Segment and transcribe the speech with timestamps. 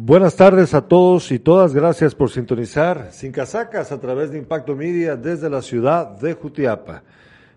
[0.00, 1.74] Buenas tardes a todos y todas.
[1.74, 7.02] Gracias por sintonizar Sin Casacas a través de Impacto Media desde la ciudad de Jutiapa.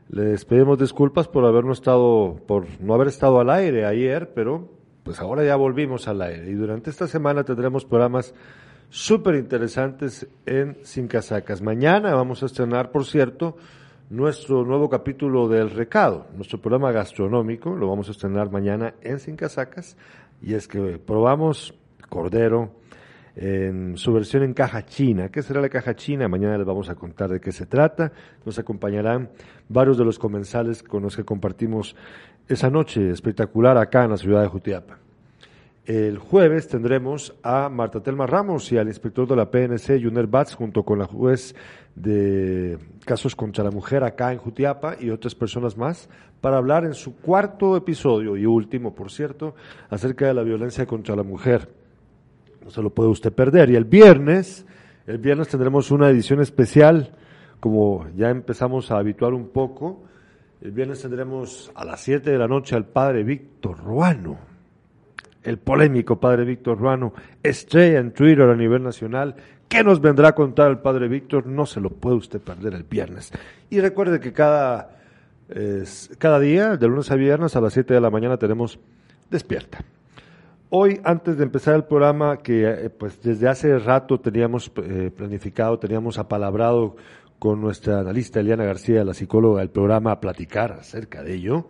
[0.10, 4.68] Les pedimos disculpas por haber no estado, por no haber estado al aire ayer, pero
[5.04, 8.34] pues ahora ya volvimos al aire y durante esta semana tendremos programas
[8.90, 11.62] súper interesantes en Sin Casacas.
[11.62, 13.56] Mañana vamos a estrenar, por cierto,
[14.10, 19.36] nuestro nuevo capítulo del Recado, nuestro programa gastronómico, lo vamos a estrenar mañana en Sin
[19.36, 19.96] Casacas
[20.42, 21.76] y es que probamos
[22.08, 22.82] cordero
[23.36, 25.30] en su versión en caja china.
[25.30, 26.28] ¿Qué será la caja china?
[26.28, 28.12] Mañana les vamos a contar de qué se trata.
[28.46, 29.30] Nos acompañarán
[29.70, 31.96] varios de los comensales con los que compartimos
[32.48, 34.98] esa noche espectacular acá en la ciudad de Jutiapa.
[35.86, 40.54] El jueves tendremos a Marta Telma Ramos y al inspector de la PNC, Juner Batz,
[40.54, 41.56] junto con la juez
[41.96, 46.08] de casos contra la mujer acá en Jutiapa y otras personas más,
[46.40, 49.56] para hablar en su cuarto episodio y último, por cierto,
[49.90, 51.81] acerca de la violencia contra la mujer
[52.64, 53.70] no se lo puede usted perder.
[53.70, 54.66] Y el viernes,
[55.08, 57.12] el viernes tendremos una edición especial,
[57.60, 60.04] como ya empezamos a habituar un poco.
[60.62, 64.38] El viernes tendremos a las 7 de la noche al padre Víctor Ruano,
[65.44, 69.36] el polémico padre Víctor Ruano, estrella en Twitter a nivel nacional.
[69.68, 71.48] ¿Qué nos vendrá a contar el padre Víctor?
[71.48, 73.32] No se lo puede usted perder el viernes.
[73.70, 75.00] Y recuerde que cada,
[76.18, 78.80] cada día, de lunes a viernes a las 7 de la mañana, tenemos
[79.32, 79.80] Despierta.
[80.74, 85.78] Hoy, antes de empezar el programa, que eh, pues desde hace rato teníamos eh, planificado,
[85.78, 86.96] teníamos apalabrado
[87.40, 91.68] con nuestra analista Eliana García, la psicóloga del programa, a platicar acerca de ello.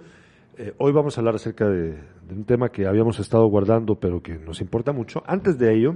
[0.55, 1.97] Eh, hoy vamos a hablar acerca de,
[2.29, 5.23] un tema que habíamos estado guardando, pero que nos importa mucho.
[5.25, 5.95] Antes de ello,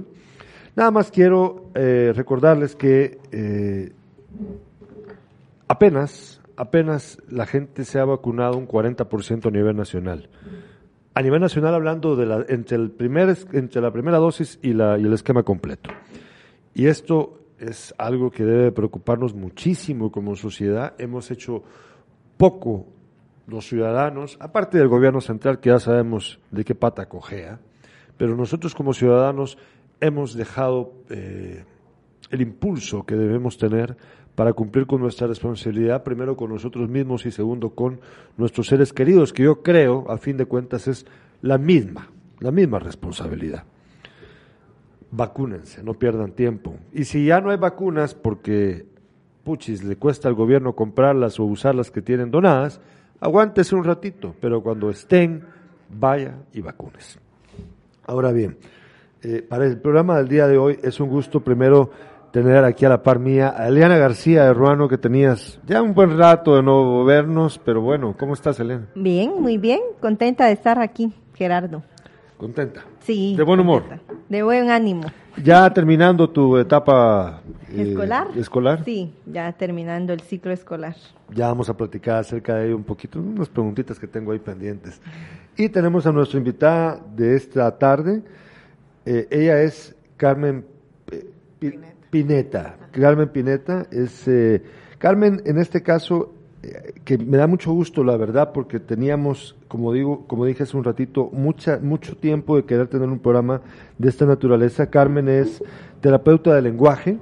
[0.74, 3.92] nada más quiero recordarles que
[5.68, 10.28] apenas, apenas la gente se ha vacunado un 40% a nivel nacional
[11.16, 12.92] a nivel nacional hablando de la, entre, el
[13.52, 15.88] entre la primera dosis y, la, y el esquema completo.
[16.74, 20.92] Y esto es algo que debe preocuparnos muchísimo como sociedad.
[20.98, 21.62] Hemos hecho
[22.36, 22.84] poco
[23.46, 27.60] los ciudadanos, aparte del gobierno central que ya sabemos de qué pata cojea,
[28.18, 29.56] pero nosotros como ciudadanos
[30.02, 31.64] hemos dejado eh,
[32.30, 33.96] el impulso que debemos tener
[34.36, 37.98] para cumplir con nuestra responsabilidad, primero con nosotros mismos y segundo con
[38.36, 41.06] nuestros seres queridos, que yo creo, a fin de cuentas, es
[41.40, 42.10] la misma,
[42.40, 43.64] la misma responsabilidad.
[45.10, 46.74] Vacúnense, no pierdan tiempo.
[46.92, 48.84] Y si ya no hay vacunas porque,
[49.42, 52.82] puchis, le cuesta al gobierno comprarlas o usar las que tienen donadas,
[53.20, 55.44] aguántese un ratito, pero cuando estén,
[55.88, 57.18] vaya y vacunes.
[58.04, 58.58] Ahora bien,
[59.22, 61.90] eh, para el programa del día de hoy es un gusto primero
[62.42, 65.94] tener aquí a la par mía a Eliana García de Ruano, que tenías ya un
[65.94, 68.88] buen rato de no vernos, pero bueno, ¿cómo estás, Eliana?
[68.94, 71.82] Bien, muy bien, contenta de estar aquí, Gerardo.
[72.36, 72.84] ¿Contenta?
[72.98, 73.34] Sí.
[73.38, 73.84] ¿De buen humor?
[74.28, 75.04] De buen ánimo.
[75.42, 78.26] ¿Ya terminando tu etapa eh, escolar?
[78.36, 78.84] escolar?
[78.84, 80.94] Sí, ya terminando el ciclo escolar.
[81.34, 85.00] Ya vamos a platicar acerca de ello un poquito, unas preguntitas que tengo ahí pendientes.
[85.56, 88.22] Y tenemos a nuestra invitada de esta tarde,
[89.06, 90.66] eh, ella es Carmen
[91.10, 91.24] eh,
[92.10, 92.76] Pineta.
[92.92, 94.26] Carmen Pineta es.
[94.28, 94.62] Eh,
[94.98, 99.92] Carmen, en este caso, eh, que me da mucho gusto, la verdad, porque teníamos, como
[99.92, 103.60] digo, como dije hace un ratito, mucha, mucho tiempo de querer tener un programa
[103.98, 104.88] de esta naturaleza.
[104.90, 105.62] Carmen es
[106.00, 107.18] terapeuta de lenguaje,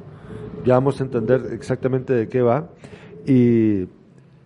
[0.65, 2.69] ya vamos a entender exactamente de qué va,
[3.27, 3.89] y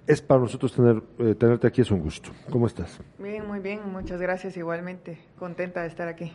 [0.06, 2.30] es para nosotros tener, eh, tenerte aquí, es un gusto.
[2.50, 2.98] ¿Cómo estás?
[3.18, 6.32] Bien, muy bien, muchas gracias, igualmente, contenta de estar aquí.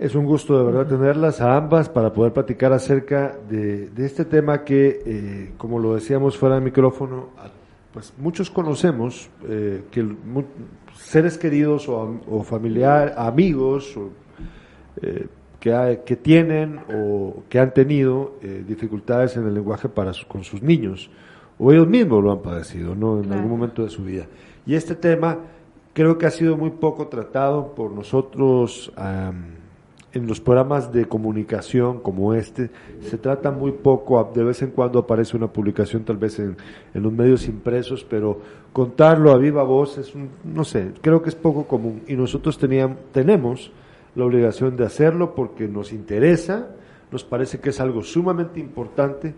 [0.00, 4.64] Es un gusto de verdad tenerlas a ambas para poder platicar acerca de, este tema
[4.64, 7.28] que, eh, como lo decíamos fuera del micrófono,
[7.92, 10.08] pues muchos conocemos, eh, que
[10.94, 13.94] seres queridos o, o familiares, amigos
[15.02, 15.26] eh,
[15.60, 18.36] que, que, tienen o que han tenido
[18.66, 21.10] dificultades en el lenguaje para con sus niños,
[21.58, 23.20] o ellos mismos lo han padecido ¿no?
[23.20, 24.24] en algún momento de su vida.
[24.64, 25.40] Y este tema
[25.92, 28.90] creo que ha sido muy poco tratado por nosotros
[30.12, 32.70] en los programas de comunicación como este
[33.00, 36.56] se trata muy poco, de vez en cuando aparece una publicación tal vez en,
[36.94, 38.40] los medios impresos, pero
[38.72, 42.02] contarlo a viva voz es un, no sé, creo que es poco común.
[42.06, 43.70] Y nosotros teníamos, tenemos
[44.14, 46.68] la obligación de hacerlo porque nos interesa,
[47.12, 49.34] nos parece que es algo sumamente importante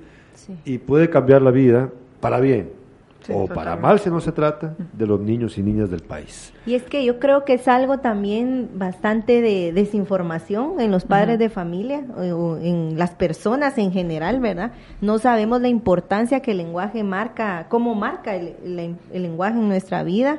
[0.65, 2.82] y puede cambiar la vida para bien
[3.31, 6.53] o para mal si no se trata de los niños y niñas del país.
[6.67, 11.39] Y es que yo creo que es algo también bastante de desinformación en los padres
[11.39, 14.73] de familia o en las personas en general, ¿verdad?
[15.01, 20.39] No sabemos la importancia que el lenguaje marca, cómo marca el, lenguaje en nuestra vida.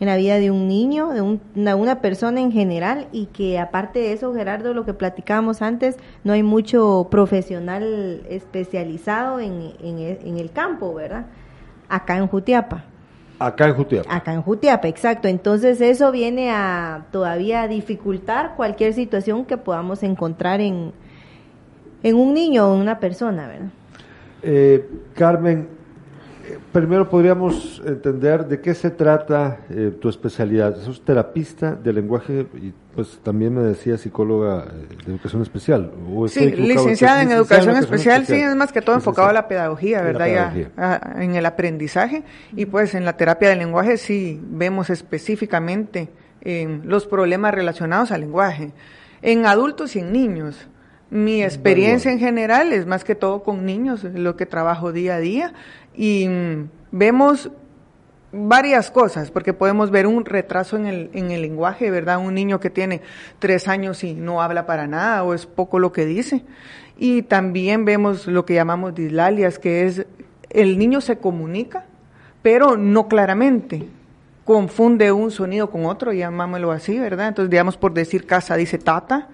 [0.00, 4.12] en la vida de un niño, de una, persona en general y que aparte de
[4.12, 10.92] eso, Gerardo, lo que platicábamos antes, no hay mucho profesional especializado en, en el campo,
[10.92, 11.26] ¿verdad?
[11.92, 12.84] Acá en Jutiapa.
[13.38, 14.16] Acá en Jutiapa.
[14.16, 15.28] Acá en Jutiapa, exacto.
[15.28, 20.92] Entonces eso viene a todavía dificultar cualquier situación que podamos encontrar en,
[22.02, 23.68] en un niño o en una persona, ¿verdad?
[24.42, 25.68] Eh, Carmen,
[26.72, 30.76] primero podríamos entender de qué se trata eh, tu especialidad.
[30.76, 35.92] Sos terapista de lenguaje y pues también me decía psicóloga eh, de educación especial.
[36.28, 40.54] sí, licenciada en, educación, especial, sí, es más que todo enfocado a la pedagogía, ¿verdad?
[41.16, 42.24] en el aprendizaje
[42.54, 46.08] y pues en la terapia del lenguaje sí vemos específicamente
[46.84, 48.72] los problemas relacionados al lenguaje
[49.22, 50.68] en adultos y en niños.
[51.12, 55.20] Mi experiencia en general es más que todo con niños, lo que trabajo día a
[55.20, 55.52] día
[55.94, 57.50] y mm, vemos
[58.32, 62.18] varias cosas, porque podemos ver un retraso en el, en el lenguaje, ¿verdad?
[62.18, 63.02] Un niño que tiene
[63.38, 66.44] tres años y no habla para nada o es poco lo que dice.
[66.98, 70.06] Y también vemos lo que llamamos dislalias, que es
[70.50, 71.84] el niño se comunica,
[72.42, 73.88] pero no claramente.
[74.44, 77.28] Confunde un sonido con otro, llamámoslo así, ¿verdad?
[77.28, 79.28] Entonces, digamos, por decir casa, dice tata.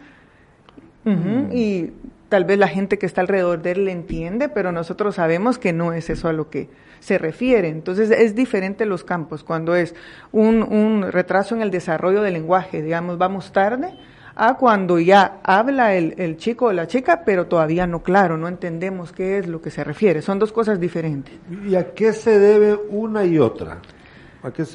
[1.04, 1.52] Mm.
[1.52, 1.92] Y
[2.28, 5.72] tal vez la gente que está alrededor de él le entiende, pero nosotros sabemos que
[5.72, 6.68] no es eso a lo que
[7.00, 7.68] se refiere.
[7.68, 9.94] Entonces es diferente los campos, cuando es
[10.32, 13.94] un, un retraso en el desarrollo del lenguaje, digamos, vamos tarde,
[14.34, 18.46] a cuando ya habla el, el, chico o la chica, pero todavía no claro, no
[18.46, 20.22] entendemos qué es lo que se refiere.
[20.22, 21.34] Son dos cosas diferentes.
[21.66, 23.78] ¿Y a qué se debe una y otra?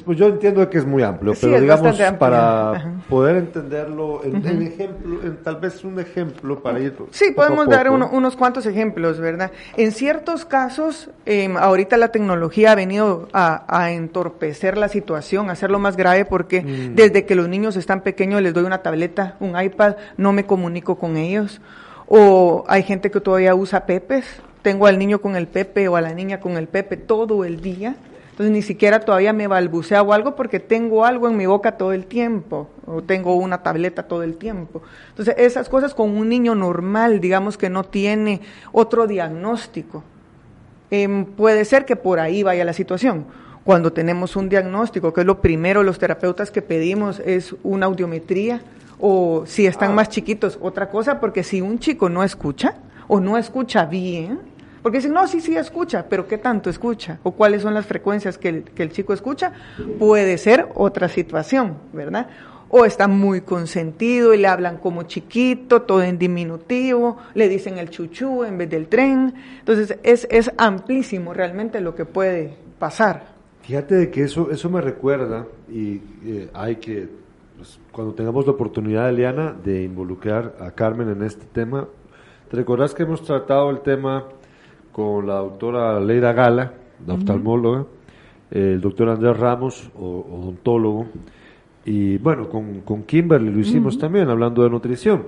[0.04, 5.56] Pues yo entiendo que es muy amplio, pero digamos para poder entenderlo, en, ejemplo, tal
[5.56, 6.94] vez un ejemplo para ir.
[7.10, 9.50] Sí, podemos dar unos cuantos ejemplos, ¿verdad?
[9.76, 15.78] En ciertos casos, em, ahorita la tecnología ha venido a, entorpecer la situación, a hacerlo
[15.78, 16.94] más grave, porque mm.
[16.94, 20.96] desde que los niños están pequeños les doy una tableta, un iPad, no me comunico
[20.96, 21.60] con ellos.
[22.06, 24.24] O hay gente que todavía usa pepes,
[24.62, 27.60] tengo al niño con el pepe o a la niña con el pepe todo el
[27.60, 27.96] día
[28.34, 31.92] entonces ni siquiera todavía me balbucea o algo porque tengo algo en mi boca todo
[31.92, 34.82] el tiempo o tengo una tableta todo el tiempo.
[35.10, 38.40] Entonces esas cosas con un niño normal, digamos que no tiene
[38.72, 40.02] otro diagnóstico,
[40.90, 43.24] em, puede ser que por ahí vaya la situación.
[43.62, 48.62] Cuando tenemos un diagnóstico, que es lo primero los terapeutas que pedimos es una audiometría
[48.98, 49.94] o si están ah.
[49.94, 52.74] más chiquitos, otra cosa, porque si un chico no escucha
[53.06, 54.40] o no escucha bien,
[54.84, 57.18] porque dicen, no, sí, sí, escucha, pero ¿qué tanto escucha?
[57.22, 59.50] ¿O cuáles son las frecuencias que el, chico escucha?
[59.98, 62.28] Puede ser otra situación, ¿verdad?
[62.68, 67.88] o está muy consentido y le hablan como chiquito, todo en diminutivo, le dicen el
[67.88, 69.32] chuchú en vez del tren.
[69.60, 73.28] Entonces es, es amplísimo realmente lo que puede pasar.
[73.62, 77.08] Fíjate de que eso, eso me recuerda y eh, hay que,
[77.56, 81.88] pues, cuando tengamos la oportunidad, Eliana, de involucrar a Carmen en este tema,
[82.50, 84.26] ¿te recordás que hemos tratado el tema
[84.94, 86.72] con la doctora Leida Gala,
[87.04, 87.84] la oftalmóloga,
[88.52, 91.06] el doctor Andrés Ramos, odontólogo,
[91.84, 95.26] y bueno, con, con Kimberly lo hicimos también, hablando de nutrición.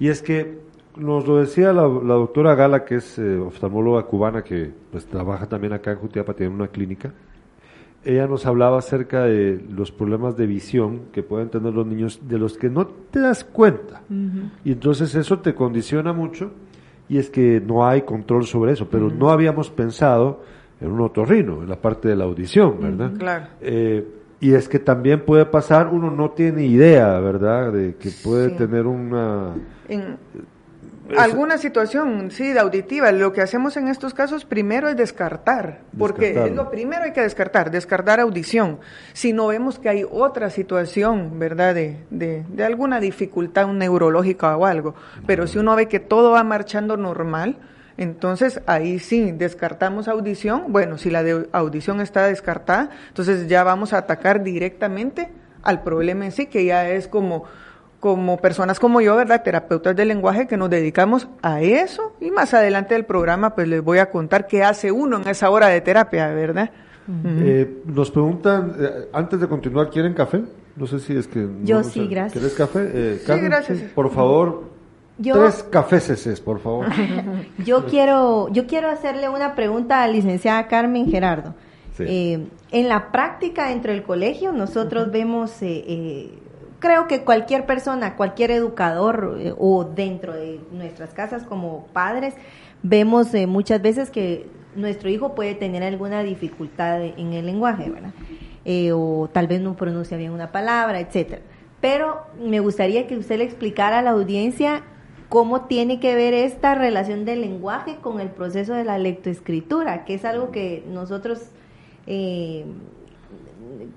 [0.00, 0.58] Y es que
[0.96, 5.74] nos lo decía la, doctora Gala, que es eh, oftalmóloga cubana, que pues trabaja también
[5.74, 7.12] acá en Jutiapa, tiene una clínica.
[8.04, 12.38] Ella nos hablaba acerca de los problemas de visión que pueden tener los niños, de
[12.38, 14.00] los que no te das cuenta.
[14.64, 16.50] Y entonces eso te condiciona mucho
[17.12, 20.40] y es que no hay control sobre eso, pero no habíamos pensado
[20.80, 23.12] en un otorrino, en la parte de la audición, ¿verdad?
[23.18, 23.46] Claro.
[23.60, 24.02] Eh,
[24.40, 28.86] y es que también puede pasar, uno no tiene idea, ¿verdad?, de que puede tener
[28.86, 29.52] una
[31.16, 33.12] alguna situación, sí, de auditiva.
[33.12, 37.22] Lo que hacemos en estos casos primero es descartar, porque es lo primero hay que
[37.22, 38.78] descartar, descartar audición.
[39.12, 44.66] Si no vemos que hay otra situación, ¿verdad?, de, de, de alguna dificultad neurológica o
[44.66, 44.94] algo.
[45.26, 47.56] Pero si uno ve que todo va marchando normal,
[47.96, 50.72] entonces ahí sí, descartamos audición.
[50.72, 55.30] Bueno, si la de audición está descartada, entonces ya vamos a atacar directamente
[55.62, 57.44] al problema en sí, que ya es como
[58.02, 59.44] como personas como yo, ¿verdad?
[59.44, 63.80] Terapeutas del lenguaje que nos dedicamos a eso y más adelante del programa pues les
[63.80, 66.70] voy a contar qué hace uno en esa hora de terapia, ¿verdad?
[67.24, 70.42] Eh, nos preguntan, eh, antes de continuar, ¿quieren café?
[70.74, 71.48] No sé si es que...
[71.62, 72.32] Yo sí, gracias.
[72.32, 72.90] ¿Quieres café?
[72.92, 73.78] Eh, sí, gracias.
[73.94, 74.64] por favor,
[75.22, 76.86] tres cafés por favor.
[77.64, 81.54] yo, quiero, yo quiero hacerle una pregunta a la licenciada Carmen Gerardo.
[82.00, 82.48] en
[82.88, 85.62] la práctica dentro del colegio nosotros vemos
[86.82, 92.34] creo que cualquier persona, cualquier educador eh, o dentro de nuestras casas como padres,
[92.82, 94.46] vemos eh, muchas veces que
[94.76, 98.12] nuestro hijo puede tener alguna dificultad en el lenguaje, ¿verdad?
[98.64, 101.42] eh, o tal vez no pronuncia bien una palabra, etcétera.
[101.80, 104.82] Pero me gustaría que usted le explicara a la audiencia
[105.28, 110.14] cómo tiene que ver esta relación del lenguaje con el proceso de la lectoescritura, que
[110.14, 111.40] es algo que nosotros
[112.06, 112.64] eh,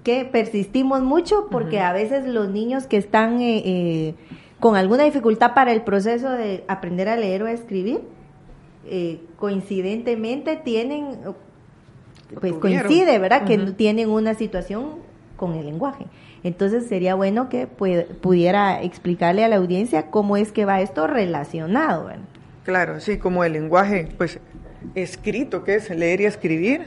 [0.04, 4.16] que persistimos mucho porque a veces los niños que están eh, eh,
[4.60, 8.02] con alguna dificultad para el proceso de aprender a leer o a escribir,
[9.38, 11.18] coincidentemente tienen,
[12.40, 13.46] pues coincide, ¿verdad?
[13.46, 15.00] Que tienen una situación
[15.36, 16.06] con el lenguaje.
[16.44, 22.12] Entonces sería bueno que pudiera explicarle a la audiencia cómo es que va esto relacionado.
[22.64, 24.40] Claro, sí, como el lenguaje, pues
[24.94, 26.84] escrito, que es leer y escribir,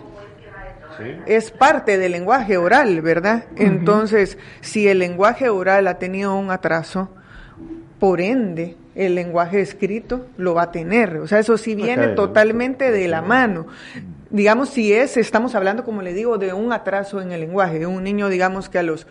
[1.26, 3.44] es parte del lenguaje oral, ¿verdad?
[3.56, 7.10] Entonces, si el lenguaje oral ha tenido un atraso,
[7.98, 11.16] por ende, el lenguaje escrito lo va a tener.
[11.18, 13.66] O sea, eso sí viene totalmente de la mano.
[14.30, 17.86] Digamos, si es, estamos hablando, como le digo, de un atraso en el lenguaje, de
[17.86, 19.06] un niño, digamos, que a los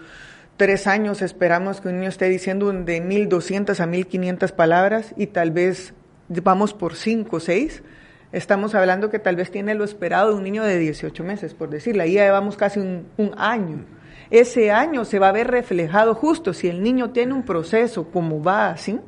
[0.58, 5.52] tres años esperamos que un niño esté diciendo de 1.200 a 1.500 palabras y tal
[5.52, 5.94] vez
[6.28, 7.84] vamos por cinco o seis.
[8.32, 11.70] Estamos hablando que tal vez tiene lo esperado de un niño de 18 meses, por
[11.70, 12.04] decirlo.
[12.04, 13.06] Ahí ya llevamos casi un,
[13.38, 13.86] año.
[14.30, 18.44] Ese año se va a ver reflejado justo si el niño tiene un proceso como
[18.44, 19.00] va así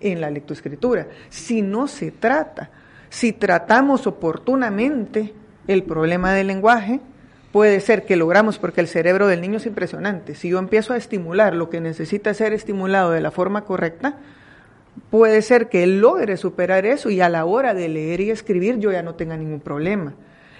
[0.00, 1.06] en la lectoescritura.
[1.28, 2.70] Si no se trata,
[3.08, 5.32] si tratamos oportunamente
[5.68, 7.00] el problema del lenguaje,
[7.52, 10.34] puede ser que logramos, porque el cerebro del niño es impresionante.
[10.34, 14.16] Si yo empiezo a estimular lo que necesita ser estimulado de la forma correcta,
[15.10, 18.78] puede ser que él logre superar eso y a la hora de leer y escribir
[18.78, 20.14] yo ya no tenga ningún problema.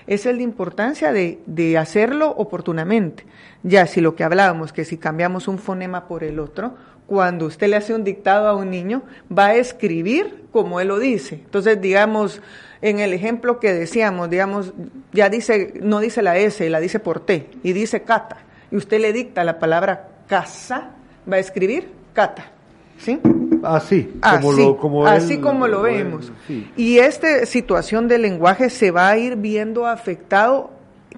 [0.06, 3.24] Esa es la importancia de, de hacerlo oportunamente.
[3.62, 6.74] Ya si lo que hablábamos, que si cambiamos un fonema por el otro,
[7.06, 9.02] cuando usted le hace un dictado a un niño,
[9.36, 11.36] va a escribir como él lo dice.
[11.36, 12.40] Entonces, digamos,
[12.80, 14.72] en el ejemplo que decíamos, digamos,
[15.12, 18.38] ya dice, no dice la S, la dice por T, y dice cata,
[18.70, 20.90] y usted le dicta la palabra casa,
[21.30, 22.52] va a escribir cata,
[22.98, 23.20] ¿sí?
[23.64, 26.32] Así, como lo, como así como lo vemos.
[26.76, 30.70] Y esta situación del lenguaje se va a ir viendo afectado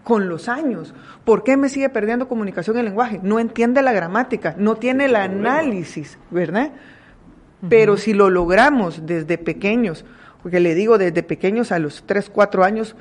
[0.04, 0.94] con los años.
[1.24, 3.18] ¿Por qué me sigue perdiendo comunicación el lenguaje?
[3.22, 6.70] No entiende la gramática, no tiene el análisis, ¿verdad?
[7.68, 10.04] Pero si lo logramos desde pequeños,
[10.42, 12.94] porque le digo desde pequeños a los 3, 4 años,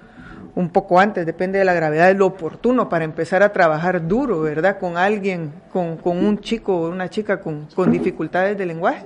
[0.55, 4.41] un poco antes, depende de la gravedad, de lo oportuno para empezar a trabajar duro,
[4.41, 4.79] ¿verdad?
[4.79, 9.05] Con alguien, con, un chico o una chica con, dificultades de lenguaje.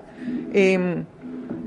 [0.54, 1.06] Em,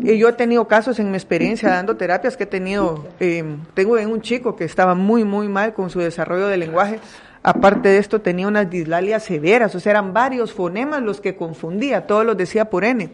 [0.00, 4.10] yo he tenido casos en mi experiencia dando terapias que he tenido, eh, tengo en
[4.10, 7.00] un chico que estaba muy, muy mal con su desarrollo de lenguaje
[7.44, 12.06] Aparte de esto, tenía unas dislalias severas, o sea, eran varios fonemas los que confundía,
[12.06, 13.10] todos los decía por N.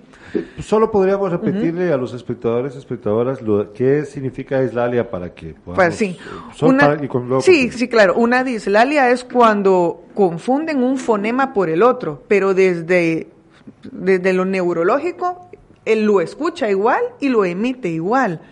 [0.60, 5.76] Solo podríamos repetirle a los espectadores y espectadoras lo, qué significa dislalia para que podamos...
[5.76, 6.18] Pues sí,
[7.40, 8.16] sí, sí, claro.
[8.16, 13.28] Una dislalia es cuando confunden un fonema por el otro, pero desde,
[13.90, 15.48] desde lo neurológico,
[15.86, 18.42] él lo escucha igual y lo emite igual.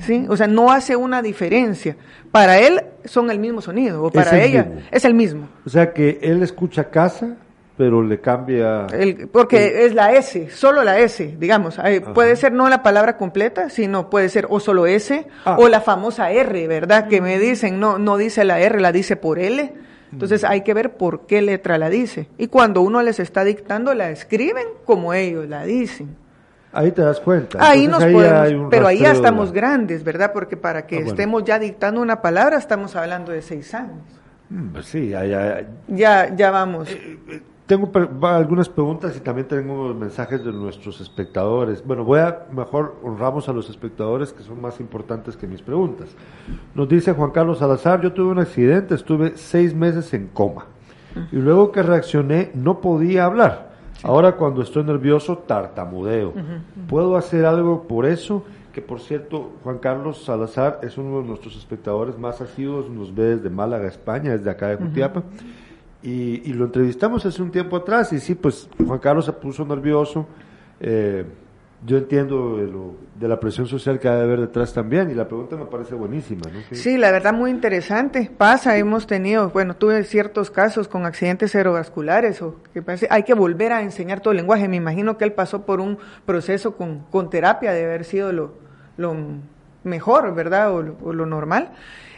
[0.00, 0.26] ¿Sí?
[0.28, 1.96] O sea, no hace una diferencia.
[2.30, 5.48] Para él son el mismo sonido, o para ella es el mismo.
[5.64, 7.36] O sea que él escucha casa,
[7.76, 8.86] pero le cambia...
[9.32, 11.78] porque es la S, solo la S, digamos.
[12.12, 15.56] puede ser no la palabra completa, sino puede ser o solo S, ah.
[15.58, 17.08] o la famosa R, ¿verdad?
[17.08, 19.72] Que me dicen, no, no dice la R, la dice por L.
[20.12, 22.28] Entonces hay que ver por qué letra la dice.
[22.38, 26.16] Y cuando uno les está dictando, la escriben como ellos la dicen.
[26.72, 27.58] Ahí te das cuenta.
[27.66, 30.32] Ahí nos podemos, pero ahí ya estamos grandes, ¿verdad?
[30.32, 34.02] Porque para que ah, estemos ya dictando una palabra estamos hablando de seis años.
[34.50, 36.90] Mm, pues sí, ya, ya, ya, ya vamos.
[36.90, 37.90] Eh, eh, tengo
[38.26, 41.84] algunas preguntas y también tengo mensajes de nuestros espectadores.
[41.84, 46.08] Bueno, voy a, mejor honramos a los espectadores que son más importantes que mis preguntas.
[46.74, 50.64] Nos dice Juan Carlos Salazar, yo tuve un accidente, estuve seis meses en coma.
[51.30, 53.67] Y luego que reaccioné no podía hablar.
[54.02, 56.32] Ahora cuando estoy nervioso, tartamudeo.
[56.88, 58.44] ¿Puedo hacer algo por eso?
[58.72, 63.36] Que por cierto, Juan Carlos Salazar es uno de nuestros espectadores más asiduos, nos ve
[63.36, 65.22] desde Málaga, España, desde acá de Jutiapa.
[66.02, 70.26] Y, lo entrevistamos hace un tiempo atrás y sí, pues Juan Carlos se puso nervioso.
[70.80, 71.24] Eh,
[71.86, 75.14] yo entiendo de, lo, de, la presión social que ha de haber detrás también y
[75.14, 76.42] la pregunta me parece buenísima.
[76.52, 76.60] ¿no?
[76.72, 76.96] Sí.
[76.96, 78.30] la verdad muy interesante.
[78.36, 83.34] Pasa, hemos tenido, bueno, tuve ciertos casos con accidentes cerebrovasculares o que parece, hay que
[83.34, 84.66] volver a enseñar todo el lenguaje.
[84.66, 88.54] Me imagino que él pasó por un proceso con, con terapia de haber sido lo,
[88.96, 89.14] lo
[89.84, 90.72] mejor, ¿verdad?
[90.72, 91.70] O lo, normal.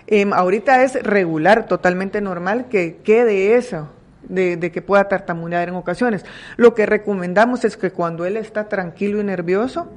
[0.06, 3.88] Em, ahorita es regular, totalmente normal que quede eso
[4.22, 6.24] de, que pueda tartamudear en ocasiones.
[6.56, 9.88] Lo que recomendamos es que cuando él está tranquilo y nervioso,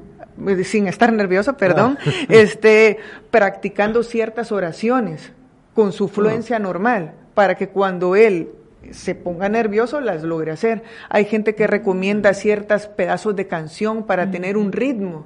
[0.48, 2.12] eh, sin estar nervioso, perdón, ah.
[2.30, 2.98] esté
[3.32, 5.32] practicando ciertas oraciones
[5.74, 8.50] con su fluencia normal, para que cuando él
[8.92, 10.84] se ponga nervioso, las logre hacer.
[11.10, 15.26] Hay gente que recomienda ciertos pedazos de canción para tener un ritmo.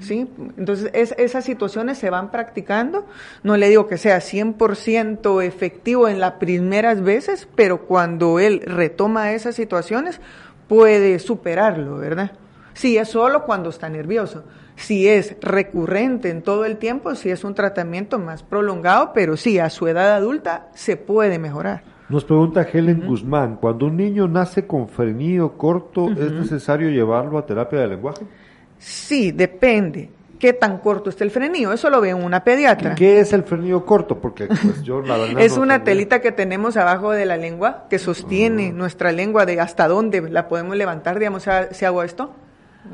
[0.00, 0.28] ¿Sí?
[0.56, 3.06] Entonces, esas situaciones se van practicando.
[3.42, 9.32] No le digo que sea 100% efectivo en las primeras veces, pero cuando él retoma
[9.32, 10.20] esas situaciones,
[10.68, 12.32] puede superarlo, ¿verdad?
[12.74, 14.44] Si es solo cuando está nervioso.
[14.76, 19.58] Si es recurrente en todo el tiempo, si es un tratamiento más prolongado, pero sí,
[19.58, 21.82] a su edad adulta se puede mejorar.
[22.08, 27.46] Nos pregunta Helen Guzmán, cuando un niño nace con frenillo corto, ¿es necesario llevarlo a
[27.46, 28.26] terapia de lenguaje?
[28.78, 30.10] Sí, depende.
[30.38, 31.72] ¿Qué tan corto está el frenillo?
[31.72, 32.94] Eso lo ve una pediatra.
[32.94, 34.18] ¿Qué es el frenillo corto?
[34.18, 37.98] Porque pues, yo la verdad Es una telita que tenemos abajo de la lengua que
[37.98, 38.72] sostiene ah.
[38.72, 42.34] nuestra lengua de hasta dónde la podemos levantar, digamos, si hago esto.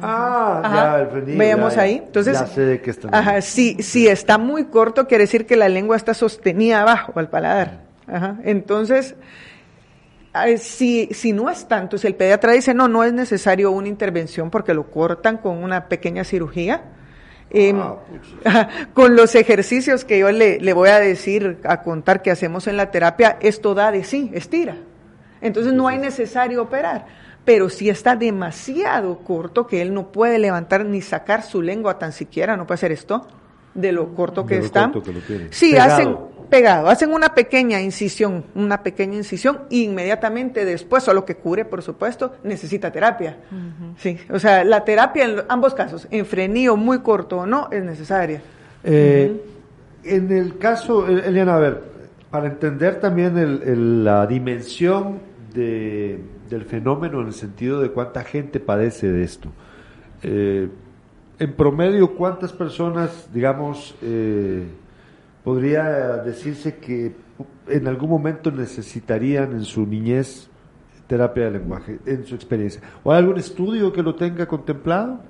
[0.00, 1.38] Ah, ya, el frenillo.
[1.38, 2.02] Veamos ahí.
[2.06, 3.08] Entonces, ya sé de qué está.
[3.12, 7.28] Ajá, sí, si está muy corto, quiere decir que la lengua está sostenida abajo al
[7.28, 7.80] paladar.
[8.06, 8.36] Ajá.
[8.44, 9.16] Entonces,
[10.58, 14.50] si, si no es tanto, si el pediatra dice, no, no es necesario una intervención
[14.50, 16.82] porque lo cortan con una pequeña cirugía,
[17.50, 17.80] em,
[18.44, 22.66] ah, con los ejercicios que yo le, le, voy a decir, a contar que hacemos
[22.66, 24.76] en la terapia, esto da de sí, estira.
[25.40, 27.06] Entonces no hay necesario operar.
[27.44, 32.12] Pero si está demasiado corto que él no puede levantar ni sacar su lengua tan
[32.12, 33.26] siquiera, no puede hacer esto,
[33.74, 34.92] de lo corto que está.
[35.50, 36.16] sí, hacen
[36.52, 41.80] pegado, hacen una pequeña incisión, una pequeña incisión y inmediatamente después, solo que cure, por
[41.80, 43.38] supuesto, necesita terapia.
[43.97, 47.82] Sí, o sea, la terapia en ambos casos, en frenillo muy corto o no, es
[47.82, 48.42] necesaria.
[48.85, 49.35] Eh,
[50.04, 51.82] en el caso, Eliana, a ver,
[52.30, 55.21] para entender también la dimensión
[55.54, 59.49] del fenómeno en el sentido de cuánta gente padece de esto.
[60.23, 60.68] Eh,
[61.38, 64.66] en promedio, ¿cuántas personas, digamos, eh,
[65.44, 65.84] podría
[66.25, 67.12] decirse que
[67.68, 70.49] en algún momento necesitarían en su niñez
[71.06, 72.80] terapia de lenguaje, en su experiencia.
[73.02, 75.20] ¿O hay algún estudio que lo tenga contemplado?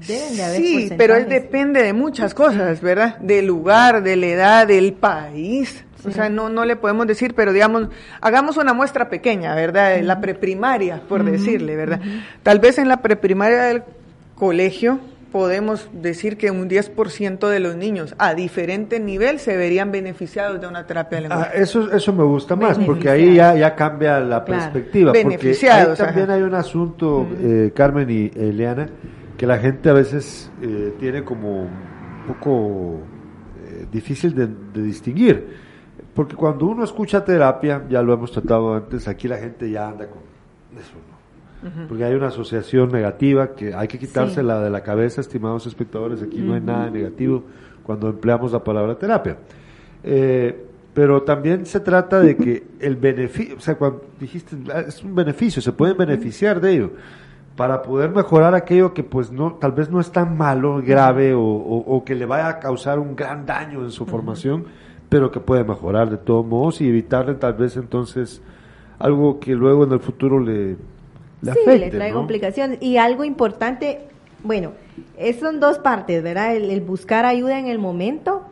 [0.00, 3.18] sí, pero él depende de muchas cosas, ¿verdad?
[3.18, 5.84] Del lugar, de la edad, del país.
[6.04, 7.88] O sea, no, no le podemos decir, pero digamos,
[8.20, 10.00] hagamos una muestra pequeña, ¿verdad?
[10.02, 12.00] La preprimaria, por decirle, ¿verdad?
[12.42, 13.82] Tal vez en la preprimaria del
[14.34, 14.98] colegio
[15.30, 20.66] podemos decir que un 10% de los niños a diferente nivel se verían beneficiados de
[20.66, 21.50] una terapia de lenguaje.
[21.54, 25.12] Ah, eso, eso me gusta más, porque ahí ya, ya cambia la perspectiva.
[25.12, 25.98] Beneficiados.
[25.98, 28.88] Porque también hay un asunto, eh, Carmen y Eliana,
[29.36, 33.00] que la gente a veces eh, tiene como un poco
[33.64, 35.70] eh, difícil de, de distinguir.
[36.14, 40.06] Porque cuando uno escucha terapia, ya lo hemos tratado antes, aquí la gente ya anda
[40.08, 40.18] con
[40.78, 40.92] eso,
[41.88, 46.38] porque hay una asociación negativa que hay que quitársela de la cabeza, estimados espectadores, aquí
[46.38, 47.44] no hay nada negativo
[47.82, 49.36] cuando empleamos la palabra terapia.
[50.02, 55.02] Eh, pero también se trata de que el beneficio, o sea, cuando dijiste, ah, es
[55.04, 56.90] un beneficio, se pueden beneficiar de ello.
[57.56, 62.02] Para poder mejorar aquello que pues no, tal vez no es tan malo, grave o,
[62.06, 64.64] que le vaya a causar un gran daño en su formación,
[65.08, 68.40] pero que puede mejorar de todos modos y evitarle tal vez entonces
[68.98, 70.76] algo que luego en el futuro le,
[71.42, 72.78] sí, le trae complicaciones.
[72.80, 74.00] Y algo importante,
[74.42, 74.72] bueno,
[75.38, 76.56] son dos partes, ¿verdad?
[76.56, 78.42] El, buscar ayuda en el momento,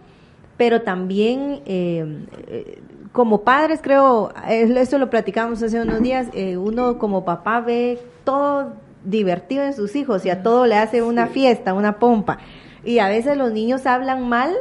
[0.56, 2.78] pero también eh, eh,
[3.12, 8.72] como padres, creo, eso lo platicamos hace unos días, eh, uno como papá ve todo
[9.04, 12.38] divertido en sus hijos y a todo le hace una fiesta, una pompa.
[12.84, 14.54] Y a veces los niños hablan mal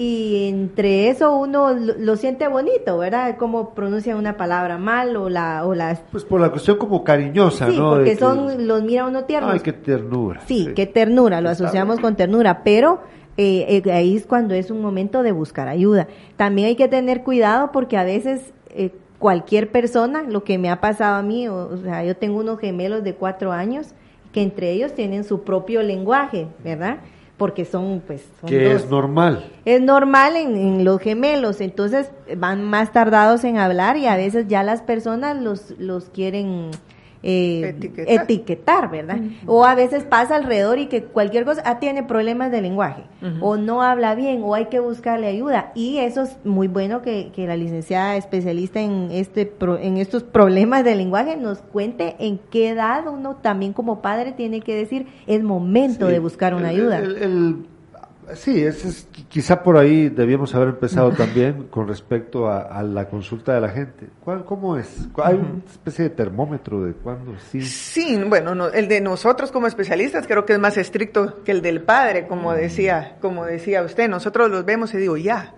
[0.00, 3.36] y entre eso uno lo, siente bonito, ¿verdad?
[3.36, 5.66] Cómo pronuncian una palabra mal o la...
[5.66, 9.54] O la pues por la cuestión como cariñosa, sí, porque son, los mira uno tiernos.
[9.54, 10.42] Ay, qué ternura.
[10.46, 13.00] Sí, qué ternura, lo asociamos con ternura, pero
[13.36, 16.06] eh, eh, ahí es cuando es un momento de buscar ayuda.
[16.36, 18.52] También hay que tener cuidado porque a veces...
[18.70, 22.60] Eh, cualquier persona, lo que me ha pasado a mí, o, sea, yo tengo unos
[22.60, 23.88] gemelos de cuatro años
[24.32, 26.98] que entre ellos tienen su propio lenguaje, ¿verdad?
[27.38, 29.50] Porque son pues que es normal.
[29.64, 34.62] Es normal en, los gemelos entonces van más tardados en hablar y a veces ya
[34.62, 36.70] las personas los los quieren
[37.22, 37.76] eh,
[38.06, 38.90] etiquetar.
[38.90, 39.18] ¿verdad?
[39.46, 43.04] O a veces pasa alrededor y que cualquier cosa ah, tiene problemas de lenguaje,
[43.40, 45.72] o no habla bien, o hay que buscarle ayuda.
[45.74, 50.84] Y eso es muy bueno que, que la licenciada especialista en, este en estos problemas
[50.84, 55.42] de lenguaje nos cuente en qué edad uno también como padre tiene que decir es
[55.42, 57.02] momento de buscar una ayuda.
[58.34, 63.60] Sí, es, quizá por ahí debíamos haber empezado también con respecto a, la consulta de
[63.60, 64.08] la gente.
[64.24, 65.08] ¿Cuál, ¿Cómo es?
[65.22, 67.60] ¿Hay una especie de termómetro de cuándo sí?
[67.62, 71.82] Sí, bueno, el de nosotros como especialistas creo que es más estricto que el del
[71.82, 74.08] padre, como decía, como decía usted.
[74.08, 75.54] Nosotros los vemos y digo, ya,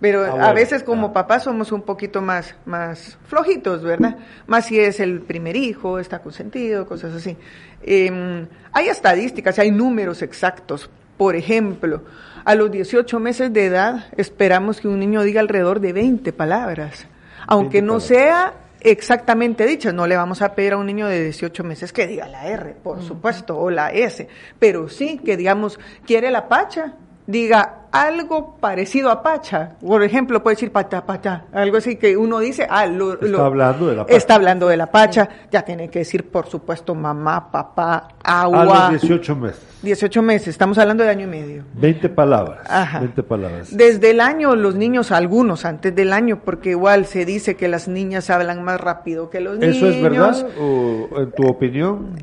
[0.00, 4.16] Pero ah, a veces como papás somos un poquito más, más flojitos, ¿verdad?
[4.46, 7.36] Más si es el primer hijo, está consentido, cosas así.
[7.82, 10.90] Em, hay estadísticas, hay números exactos.
[11.22, 12.02] Por ejemplo,
[12.44, 17.06] a los 18 meses de edad esperamos que un niño diga alrededor de 20 palabras.
[17.46, 21.62] Aunque no sea exactamente dichas, no le vamos a pedir a un niño de 18
[21.62, 24.26] meses que diga la R, por supuesto, o la S,
[24.58, 26.94] pero sí que digamos, quiere la pacha,
[27.28, 29.76] diga algo parecido a pacha.
[29.80, 33.86] Por ejemplo, puede decir pacha, pacha, algo así que uno dice, ah, lo, está hablando
[33.86, 34.16] de la pacha.
[34.16, 38.88] Está hablando de la pacha, ya tiene que decir, por supuesto, mamá, papá, agua.
[38.88, 39.60] A los 18 meses.
[39.82, 41.64] 18 meses, estamos hablando de año y medio.
[41.74, 42.60] 20 palabras.
[42.70, 43.00] Ajá.
[43.00, 43.76] 20 palabras.
[43.76, 47.88] Desde el año, los niños, algunos antes del año, porque igual se dice que las
[47.88, 49.76] niñas hablan más rápido que los niños.
[49.76, 50.46] ¿Eso es verdad?
[50.58, 52.16] ¿O en tu opinión?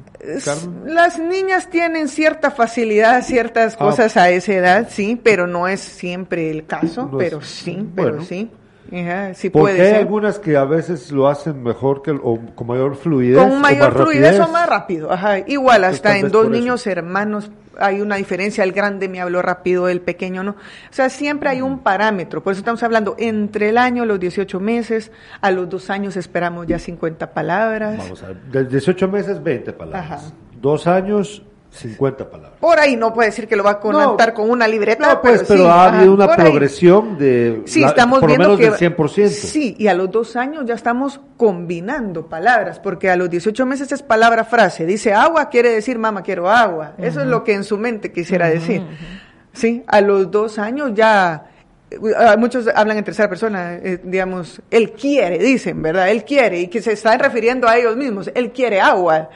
[0.86, 3.77] Las niñas tienen cierta facilidad, ciertas ah.
[3.77, 8.51] cosas a esa edad, sí, pero no es siempre el caso, pero sí, pero sí.
[9.33, 13.37] sí Porque hay algunas que a veces lo hacen mejor que o con mayor fluidez.
[13.37, 15.11] Con mayor fluidez o más rápido.
[15.11, 15.39] Ajá.
[15.39, 18.63] Igual, hasta en dos niños hermanos hay una diferencia.
[18.63, 20.51] El grande me habló rápido, el pequeño no.
[20.51, 22.43] O sea, siempre hay un parámetro.
[22.43, 26.67] Por eso estamos hablando entre el año, los 18 meses, a los dos años esperamos
[26.67, 27.97] ya 50 palabras.
[27.97, 30.11] Vamos a ver, de 18 meses, 20 palabras.
[30.11, 30.33] Ajá.
[30.61, 31.41] Dos años,
[31.71, 32.60] 50 palabras.
[32.60, 35.08] Por ahí no puede decir que lo va a conectar con una libreta.
[35.08, 37.62] No, pues, pero, ha habido una progresión de.
[37.65, 38.89] Sí, estamos por viendo lo menos que.
[38.89, 39.27] 100%.
[39.29, 43.91] Sí, y a los dos años ya estamos combinando palabras, porque a los 18 meses
[43.91, 44.86] es palabra frase.
[44.86, 46.93] Dice agua, quiere decir mamá, quiero agua.
[46.97, 48.84] Eso es lo que en su mente quisiera decir.
[49.53, 51.58] Sí, a los dos años ya Ah,
[52.38, 56.10] muchos hablan en tercera persona, eh, digamos, él quiere, dicen, ¿verdad?
[56.10, 59.30] Él quiere, y que se están refiriendo a ellos mismos, él quiere agua.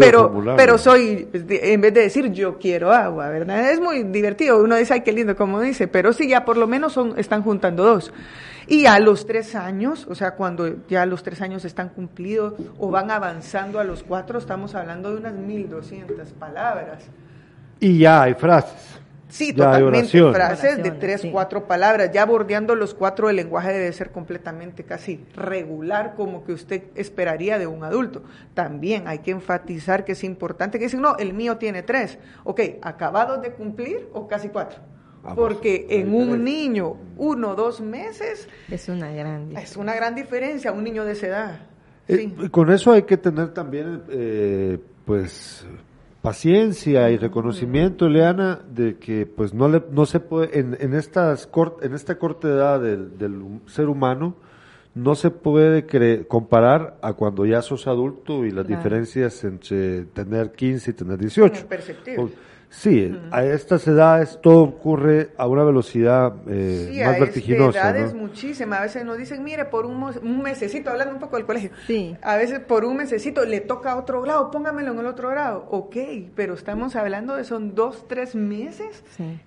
[0.00, 3.70] pero, pero soy, en vez de decir yo quiero agua, ¿verdad?
[3.70, 6.66] Es muy divertido, uno dice, ay, qué lindo, como dice, pero sí, ya por lo
[6.66, 8.12] menos son, están juntando dos.
[8.66, 12.90] Y a los tres años, o sea, cuando ya los tres años están cumplidos o
[12.90, 17.04] van avanzando a los cuatro, estamos hablando de unas mil doscientas palabras.
[17.80, 18.97] Y ya hay frases.
[19.28, 20.32] Sí, totalmente.
[20.32, 22.10] Frases de tres, cuatro palabras.
[22.12, 27.58] Ya bordeando los cuatro, el lenguaje debe ser completamente casi regular, como que usted esperaría
[27.58, 28.22] de un adulto.
[28.54, 32.18] También hay que enfatizar que es importante que dicen, no, el mío tiene tres.
[32.44, 34.80] Ok, acabados de cumplir o casi cuatro.
[35.34, 38.48] Porque en un niño, uno, dos meses.
[38.70, 41.60] Es una gran Es una gran diferencia, un niño de esa edad.
[42.06, 45.66] Eh, con eso hay que tener también, eh, pues
[46.22, 51.48] paciencia y reconocimiento, Leana, de que pues no le, no se puede en, en estas
[51.82, 54.36] en esta corta edad del, ser humano
[54.94, 55.86] no se puede
[56.26, 61.66] comparar a cuando ya sos adulto y las diferencias entre tener 15 y tener 18.
[62.70, 67.90] Sí, a estas edades todo ocurre a una velocidad eh, sí, más a vertiginosa.
[67.90, 68.78] edades muchísimas.
[68.78, 72.14] A veces nos dicen, mire, por un, un mesecito, hablando un poco del colegio, sí.
[72.20, 75.66] a veces por un mesecito le toca otro grado, póngamelo en el otro grado.
[75.70, 75.96] Ok,
[76.34, 79.02] pero estamos hablando de son dos, tres meses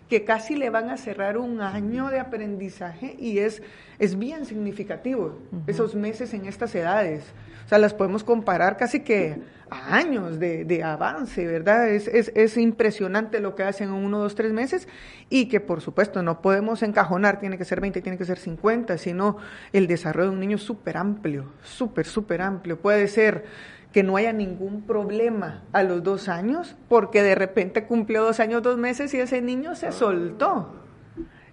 [0.10, 3.62] que casi le van a cerrar un año de aprendizaje y es,
[4.00, 7.24] es bien significativo esos meses en estas edades.
[7.66, 9.38] O sea, las podemos comparar casi que
[9.72, 11.88] años de, avance, ¿verdad?
[11.90, 14.88] Es, es, es, impresionante lo que hacen en uno, dos, tres meses
[15.30, 18.98] y que por supuesto no podemos encajonar, tiene que ser 20, tiene que ser 50,
[18.98, 19.38] sino
[19.72, 22.80] el desarrollo de un niño súper amplio, súper, súper amplio.
[22.80, 23.46] Puede ser
[23.94, 28.62] que no haya ningún problema a los dos años porque de repente cumplió dos años,
[28.62, 30.76] dos meses y ese niño se soltó.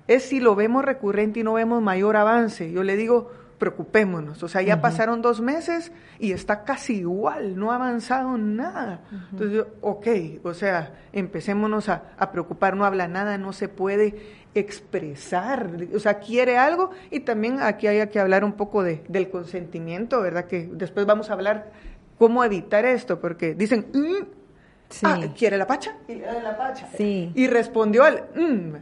[0.09, 2.73] Es si lo vemos recurrente y no vemos mayor avance.
[2.73, 4.43] Yo le digo, preocupémonos.
[4.43, 9.01] O sea, ya pasaron dos meses y está casi igual, no ha avanzado nada.
[9.33, 10.07] Entonces, yo, ok,
[10.45, 16.59] o sea, empecémonos a, preocupar, no habla nada, no se puede expresar, o sea, quiere
[16.59, 20.47] algo y también aquí hay que hablar un poco de, del consentimiento, ¿verdad?
[20.47, 21.71] Que después vamos a hablar
[22.19, 25.97] cómo evitar esto, porque dicen, mm, ah, ¿quiere la pacha?
[26.09, 26.89] Y la pacha.
[26.97, 27.31] Sí.
[27.35, 28.75] Y respondió al, mm".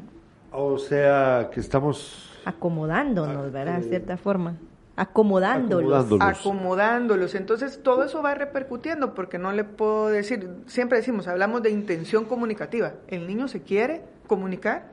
[0.52, 3.80] O sea, que estamos acomodándonos, ¿verdad?
[3.80, 4.56] De cierta forma.
[4.96, 6.06] Acomodándolos.
[6.20, 7.34] acomodándolos.
[7.34, 12.24] Entonces, todo eso va repercutiendo, porque no le puedo decir, siempre decimos, hablamos de intención
[12.24, 12.94] comunicativa.
[13.08, 14.86] El niño se quiere comunicar,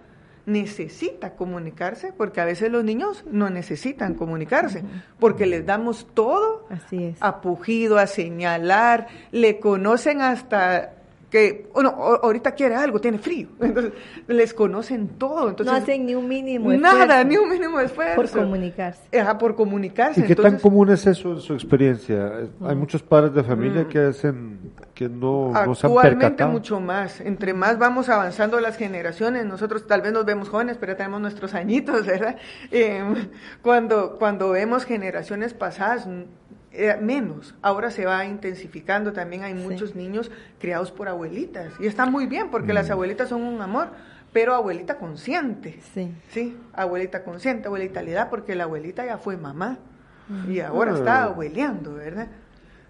[0.46, 4.84] necesita comunicarse, porque a veces los niños no necesitan comunicarse,
[5.20, 7.18] porque les damos todo Así es.
[7.22, 10.93] a pujido, a señalar, le conocen hasta
[11.34, 11.90] que, bueno,
[12.22, 13.48] ahorita quiere algo, tiene frío.
[13.60, 13.94] Entonces,
[14.28, 15.50] les conocen todo.
[15.50, 16.98] Entonces, no hacen ni un mínimo esfuerzo.
[17.00, 18.16] Nada, ni un mínimo esfuerzo.
[18.16, 19.20] Por comunicarse.
[19.20, 20.22] Ajá, por comunicarse.
[20.22, 22.34] ¿Y qué tan común es eso en su experiencia?
[22.64, 23.88] Hay muchos padres de familia mm.
[23.88, 24.60] que hacen
[24.94, 27.20] que no, no se han Actualmente mucho más.
[27.20, 31.56] Entre más vamos avanzando las generaciones, nosotros tal vez nos vemos jóvenes, pero tenemos nuestros
[31.56, 32.36] añitos, ¿verdad?
[32.72, 33.30] Em,
[33.64, 36.08] cuando, cuando vemos generaciones pasadas,
[36.74, 37.56] eh, menos.
[37.62, 39.14] Ahora se va intensificando.
[39.14, 41.74] También hay muchos niños criados por abuelitas.
[41.80, 42.92] Y está muy bien, porque las mm.
[42.92, 43.90] abuelitas son un amor
[44.34, 45.80] pero abuelita consciente.
[45.94, 46.12] Sí.
[46.30, 49.78] Sí, abuelita consciente, abuelita le da, porque la abuelita ya fue mamá
[50.50, 51.26] y ahora está ah.
[51.26, 52.28] abueleando, ¿verdad?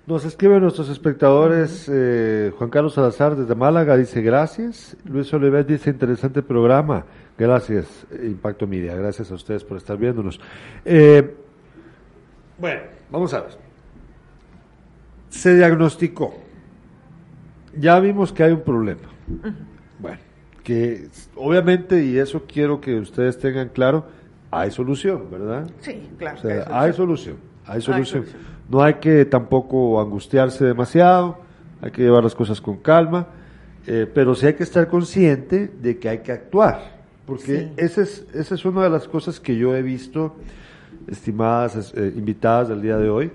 [0.06, 5.90] Nos escriben nuestros espectadores, eh, Juan Carlos Salazar desde Málaga dice gracias, Luis Oliver dice
[5.90, 7.06] interesante programa,
[7.38, 10.40] gracias Impacto Media, gracias a ustedes por estar viéndonos.
[10.84, 11.36] Eh,
[12.58, 13.63] bueno, vamos a ver.
[15.34, 16.36] Se diagnosticó,
[17.76, 19.02] ya vimos que hay un problema.
[19.98, 20.20] Bueno,
[20.64, 24.06] que obviamente, y eso quiero que ustedes tengan claro,
[24.52, 25.72] hay solución, ¿verdad?
[25.80, 26.40] Sí, claro.
[26.70, 27.38] hay, solución.
[27.66, 28.26] hay solución.
[28.70, 31.40] No hay que tampoco angustiarse demasiado,
[31.82, 33.26] hay que llevar las cosas con calma,
[33.88, 38.28] eh, pero sí hay que estar consciente de que hay que actuar, porque esa, es,
[38.36, 40.36] esa es una de las cosas que yo he visto,
[41.08, 43.32] estimadas eh, invitadas del día de hoy,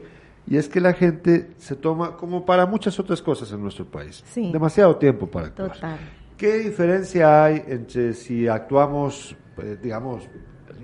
[0.51, 4.25] y es que la gente se toma, como para muchas otras cosas en nuestro país,
[4.35, 5.73] demasiado tiempo para actuar.
[5.73, 5.99] Total.
[6.39, 10.27] ¿Qué diferencia hay entre si actuamos, pues, digamos,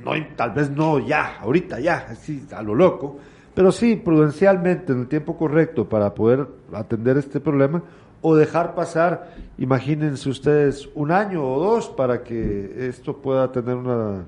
[0.04, 3.16] no, tal vez no ya, ahorita ya, así a lo loco,
[3.54, 7.82] pero sí prudencialmente en el tiempo correcto para poder atender este problema
[8.20, 14.24] o dejar pasar, imagínense ustedes, un año o dos para que esto pueda tener una,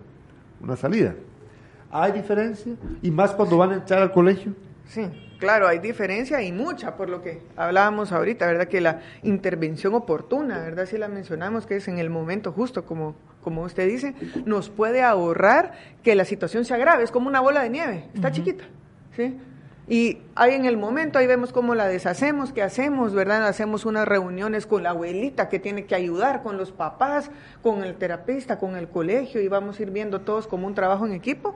[0.63, 1.15] una salida.
[1.91, 2.75] ¿Hay diferencia?
[3.03, 4.53] ¿Y más cuando van a entrar al colegio?
[4.87, 5.03] Sí,
[5.39, 8.69] claro, hay diferencia y mucha, por lo que hablábamos ahorita, ¿verdad?
[8.69, 10.87] Que la intervención oportuna, ¿verdad?
[10.87, 15.03] Si la mencionamos, que es en el momento justo, como, como usted dice, nos puede
[15.03, 15.73] ahorrar
[16.03, 18.65] que la situación se agrave, es como una bola de nieve, está chiquita,
[19.15, 19.37] ¿sí?
[19.89, 23.47] Y ahí en el momento, ahí vemos cómo la deshacemos, qué hacemos, ¿verdad?
[23.47, 27.31] Hacemos unas reuniones con la abuelita que tiene que ayudar, con los papás,
[27.63, 31.07] con el terapista, con el colegio, y vamos a ir viendo todos como un trabajo
[31.07, 31.55] en equipo,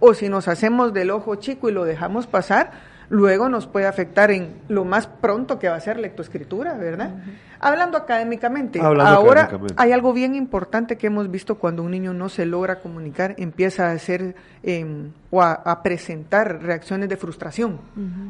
[0.00, 2.72] o si nos hacemos del ojo chico y lo dejamos pasar,
[3.10, 7.14] luego nos puede afectar en lo más pronto que va a ser lectoescritura, ¿verdad?
[7.60, 12.46] Hablando académicamente, ahora hay algo bien importante que hemos visto cuando un niño no se
[12.46, 17.80] logra comunicar, empieza a hacer em, o a, presentar reacciones de frustración,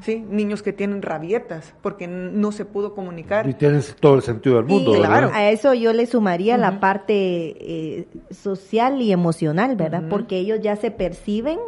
[0.03, 0.25] ¿sí?
[0.31, 3.49] Niños que tienen rabietas porque no se pudo comunicar.
[3.49, 7.15] Y tienes todo el sentido del mundo, Claro, a eso yo le sumaría la parte
[7.15, 10.05] eh, social y emocional, ¿verdad?
[10.09, 11.59] Porque ellos ya se perciben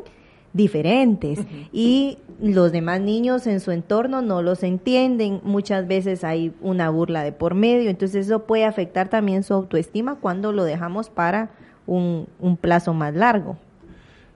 [0.52, 1.38] diferentes
[1.72, 7.22] y los demás niños en su entorno no los entienden, muchas veces hay una burla
[7.22, 11.50] de por medio, entonces eso puede afectar también su autoestima cuando lo dejamos para
[11.86, 12.26] un,
[12.60, 13.56] plazo más largo.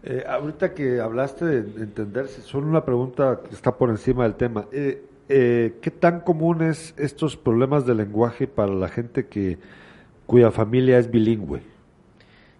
[0.02, 4.66] Eh, ahorita que hablaste de entenderse, solo una pregunta que está por encima del tema.
[4.72, 9.58] Eh, eh, ¿Qué tan comunes estos problemas de lenguaje para la gente que
[10.26, 11.62] cuya familia es bilingüe?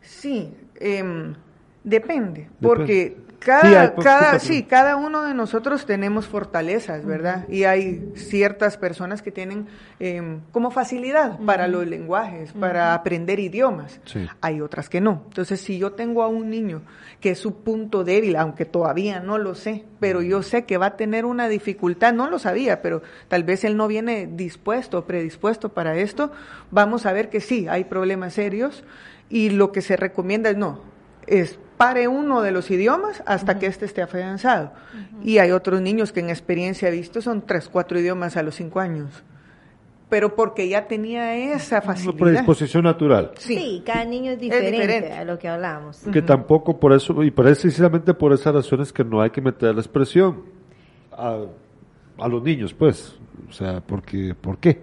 [0.01, 1.35] Sí, em,
[1.83, 7.47] depende, porque cada, pues, cada, sí, cada uno de nosotros tenemos fortalezas, ¿verdad?
[7.49, 9.67] Y hay ciertas personas que tienen
[10.01, 14.01] em, como facilidad para los lenguajes, para aprender idiomas.
[14.41, 15.23] Hay otras que no.
[15.27, 16.83] Entonces, si yo tengo a un niño
[17.21, 20.87] que es su punto débil, aunque todavía no lo sé, pero yo sé que va
[20.87, 25.05] a tener una dificultad, no lo sabía, pero tal vez él no viene dispuesto o
[25.05, 26.33] predispuesto para esto,
[26.71, 28.85] vamos a ver que sí, hay problemas serios
[29.29, 30.94] y lo que se recomienda es no,
[31.27, 34.73] es pare uno de los idiomas hasta que éste esté afianzado.
[35.23, 38.55] Y hay otros niños que en experiencia he visto son tres, cuatro idiomas a los
[38.55, 39.23] cinco años.
[40.09, 42.15] Pero porque ya tenía esa facilidad.
[42.15, 43.33] Una predisposición natural.
[43.39, 43.83] Sí.
[43.85, 45.99] cada niño es diferente, a lo que hablábamos.
[46.13, 49.81] Que tampoco por eso, y precisamente por esas razones que no hay que meter la
[49.81, 50.43] expresión
[51.11, 51.41] a,
[52.19, 53.19] a los niños, pues.
[53.49, 54.83] O sea, porque, ¿por qué?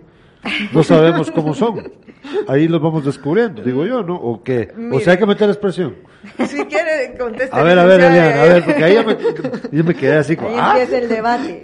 [0.73, 1.91] No sabemos cómo son.
[2.47, 4.15] Ahí los vamos descubriendo, digo yo, ¿no?
[4.15, 4.71] ¿O qué?
[4.91, 5.95] o sea, hay que meter la expresión.
[6.47, 7.55] Si quiere, conteste.
[7.55, 8.95] A ver, a ver, Eliana, a ver, porque ahí
[9.71, 10.49] yo me, quedé así como.
[10.49, 11.63] Ahí ah, empieza el debate.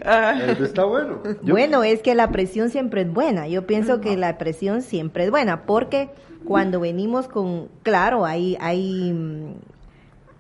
[0.64, 1.22] Está bueno.
[1.44, 3.48] Bueno, es que la presión siempre es buena.
[3.48, 6.10] Yo pienso que la presión siempre es buena, porque
[6.44, 7.70] cuando venimos con.
[7.84, 8.58] Claro, hay.
[8.60, 9.56] hay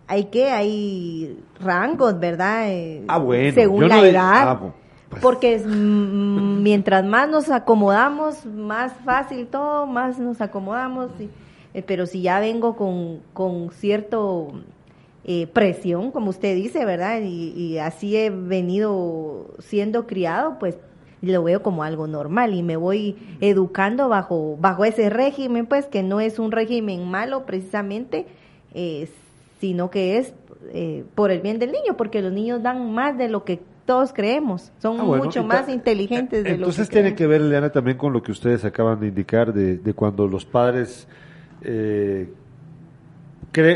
[0.09, 2.69] hay que, hay rangos, ¿verdad?
[2.69, 3.53] Eh, ah, bueno.
[3.53, 4.49] Según la edad.
[4.49, 4.73] Ah,
[5.09, 5.21] pues.
[5.21, 11.09] Porque mientras más nos acomodamos, más fácil todo, más nos acomodamos.
[11.19, 11.29] Y,
[11.73, 14.53] eh, pero si ya vengo con, con cierto
[15.23, 17.21] eh, presión, como usted dice, ¿verdad?
[17.21, 20.77] Y, así he venido siendo criado, pues
[21.21, 26.03] lo veo como algo normal y me voy educando bajo, bajo ese régimen, pues que
[26.03, 28.27] no es un régimen malo precisamente,
[28.73, 29.09] eh,
[29.59, 30.33] sino que es
[31.15, 34.71] por el bien del niño, porque los niños dan más de lo que todos creemos.
[34.77, 38.13] Son ah, mucho más inteligentes de Entonces lo que tiene que ver, Eliana, también con
[38.13, 41.07] lo que ustedes acaban de indicar de, de cuando los padres
[41.63, 42.29] eh,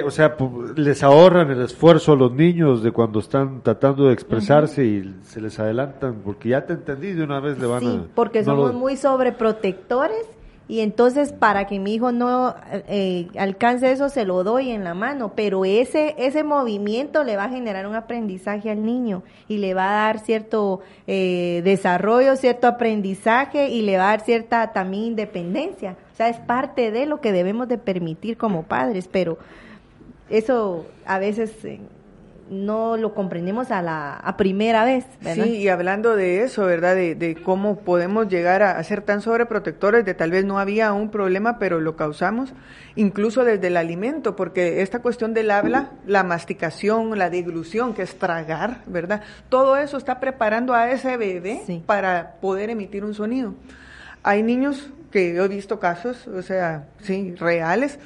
[0.05, 0.37] o sea,
[0.75, 5.41] les ahorran el esfuerzo a los niños de cuando están tratando de expresarse y se
[5.41, 8.95] les adelantan, porque ya te entendí, de una vez le van sí, porque somos muy
[8.95, 10.27] sobreprotectores
[10.71, 12.55] y entonces para que mi hijo no
[12.87, 17.43] eh, alcance eso se lo doy en la mano, pero ese ese movimiento le va
[17.43, 22.67] a generar un aprendizaje al niño y le va a dar cierto eh, desarrollo, cierto
[22.67, 25.97] aprendizaje y le va a dar cierta también independencia.
[26.13, 29.39] O sea, es parte de lo que debemos de permitir como padres, pero
[30.29, 31.81] eso a veces eh,
[32.51, 35.05] no lo comprendemos a la a primera vez.
[35.21, 35.45] ¿verdad?
[35.45, 36.95] Sí, y hablando de eso, ¿verdad?
[36.95, 41.57] De, cómo podemos llegar a, ser tan sobreprotectores, de tal vez no había un problema,
[41.57, 42.53] pero lo causamos,
[42.95, 48.19] incluso desde el alimento, porque esta cuestión del habla, la masticación, la deglución, que es
[48.19, 49.21] tragar, ¿verdad?
[49.47, 53.55] Todo eso está preparando a ese bebé para poder emitir un sonido.
[54.23, 57.97] Hay niños que yo he visto casos, o sea, sí, reales,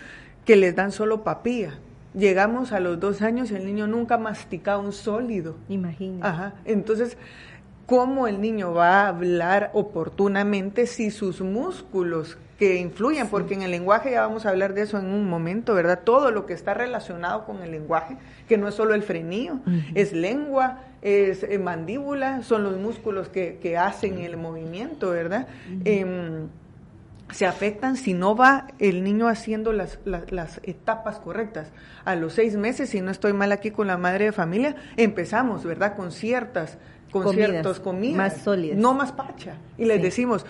[0.45, 1.79] que les dan solo papilla
[2.17, 5.55] llegamos a los dos años y el niño nunca masticado un sólido.
[5.69, 6.27] Imagínate.
[6.27, 6.53] Ajá.
[6.65, 7.17] Entonces,
[7.85, 13.71] ¿cómo el niño va a hablar oportunamente si sus músculos que influyen, porque en el
[13.71, 16.01] lenguaje ya vamos a hablar de eso en un momento, ¿verdad?
[16.03, 19.59] Todo lo que está relacionado con el lenguaje, que no es solo el frenillo,
[19.93, 25.47] es lengua, es eh, mandíbula, son los músculos que, que hacen el movimiento, ¿verdad?
[27.31, 31.71] Se afectan si no va el niño haciendo las, las, etapas correctas.
[32.03, 35.63] A los seis meses, si no estoy mal aquí con la madre de familia, empezamos,
[35.63, 35.95] ¿verdad?
[35.95, 36.77] Con ciertas,
[37.11, 38.17] con comidas, ciertos comidas.
[38.17, 38.77] Más sólidas.
[38.77, 39.55] No más pacha.
[39.77, 40.45] Y les decimos,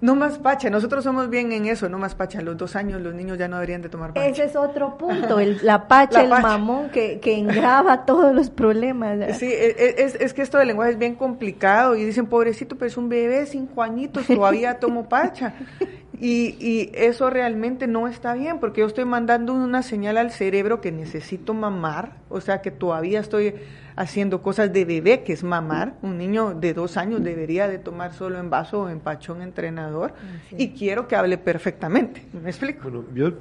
[0.00, 2.38] no más pacha, nosotros somos bien en eso, no más pacha.
[2.38, 4.26] A los dos años los niños ya no deberían de tomar pacha.
[4.26, 9.38] Ese es otro punto, el, la pacha, el mamón que, que engrava todos los problemas.
[9.38, 12.76] Sí, e, e, es, es, que esto del lenguaje es bien complicado y dicen, pobrecito,
[12.76, 15.54] pero es un bebé, cinco añitos, todavía tomo pacha.
[16.20, 20.80] Y, y, eso realmente no está bien, porque yo estoy mandando una señal al cerebro
[20.80, 23.54] que necesito mamar, o sea que todavía estoy
[23.98, 25.94] haciendo cosas de bebé, que es mamar.
[26.02, 30.14] Un niño de dos años debería de tomar solo en vaso o en pachón entrenador,
[30.56, 32.24] y quiero que hable perfectamente.
[32.32, 32.82] ¿Me explico?
[32.84, 33.32] Bueno, yo,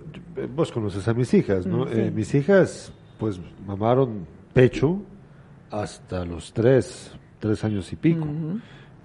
[0.56, 1.88] vos conoces a mis hijas, ¿no?
[1.88, 5.00] Eh, mis hijas, pues, mamaron pecho
[5.70, 8.28] hasta los tres, tres años y pico.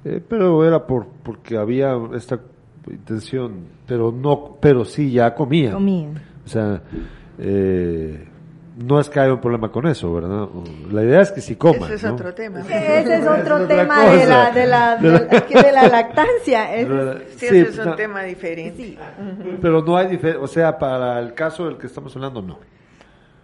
[0.05, 2.41] Eh, pero era por porque había esta
[2.91, 5.73] intención, pero no, pero sí ya comía.
[5.73, 6.09] Comía.
[6.45, 6.83] O sea,
[7.39, 8.29] eh,
[8.77, 10.49] no es que haya un problema con eso, ¿verdad?
[10.91, 11.87] La idea es que sí coma.
[11.87, 12.61] Ese es otro tema.
[12.61, 16.69] Ese es otro tema de la, de, la, de, la, lactancia.
[17.37, 18.99] sí, ese es un tema diferente.
[19.61, 22.59] Pero no hay diferencia, o sea, para el caso del que estamos hablando, no.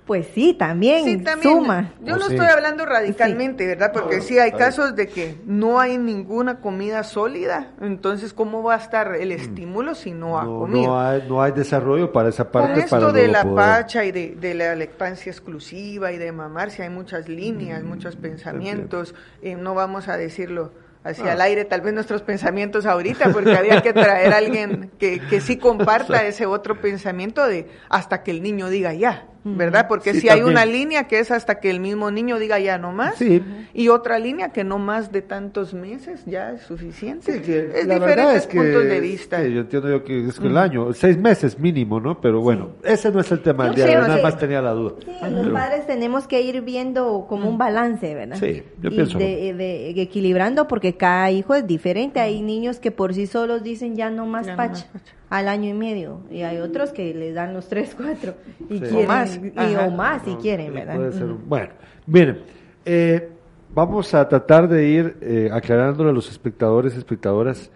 [0.08, 1.92] Pues sí, también, suma.
[2.00, 3.92] Yo no estoy hablando radicalmente, ¿verdad?
[3.92, 8.78] Porque sí hay casos de que no hay ninguna comida sólida, entonces ¿cómo va a
[8.78, 9.32] estar el mm.
[9.32, 10.86] estímulo si no ha comido?
[10.86, 12.72] No hay, no hay desarrollo para esa parte.
[12.72, 16.88] Con esto de la pacha y de, la lactancia exclusiva y de mamar, si hay
[16.88, 20.72] muchas líneas, mm, muchos pensamientos, eh, no vamos a decirlo
[21.04, 21.44] hacia el ah.
[21.44, 25.58] aire tal vez nuestros pensamientos ahorita, porque había que traer a alguien que, que sí
[25.58, 29.26] comparta ese otro pensamiento de hasta que el niño diga ya.
[29.56, 29.87] ¿Verdad?
[29.88, 32.92] Porque si hay una línea que es hasta que el mismo niño diga ya no
[32.92, 37.37] más, y otra línea que no más de tantos meses ya es suficiente.
[37.37, 39.42] es diferentes puntos de vista.
[39.42, 42.20] yo entiendo yo que es el año, seis meses mínimo, ¿no?
[42.20, 44.94] Pero bueno, ese no es el tema del día, nada más tenía la duda.
[45.30, 48.37] los padres tenemos que ir viendo como un balance, ¿verdad?
[48.38, 49.18] Sí, yo pienso.
[49.18, 52.20] De, equilibrando porque cada hijo es diferente.
[52.20, 54.87] Hay niños que por sí solos dicen ya no más pacha
[55.30, 58.34] al año y medio y hay otros que les dan los tres, cuatro
[58.68, 61.12] y quieren, o más, y, o más si quieren, ¿verdad?
[61.46, 61.72] Bueno,
[62.06, 62.38] miren,
[62.84, 63.28] eh,
[63.74, 67.70] vamos a tratar de ir eh, aclarándole a los espectadores y espectadoras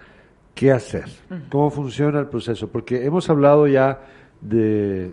[0.54, 1.06] qué hacer,
[1.50, 4.00] cómo funciona el proceso, porque hemos hablado ya
[4.40, 5.10] de,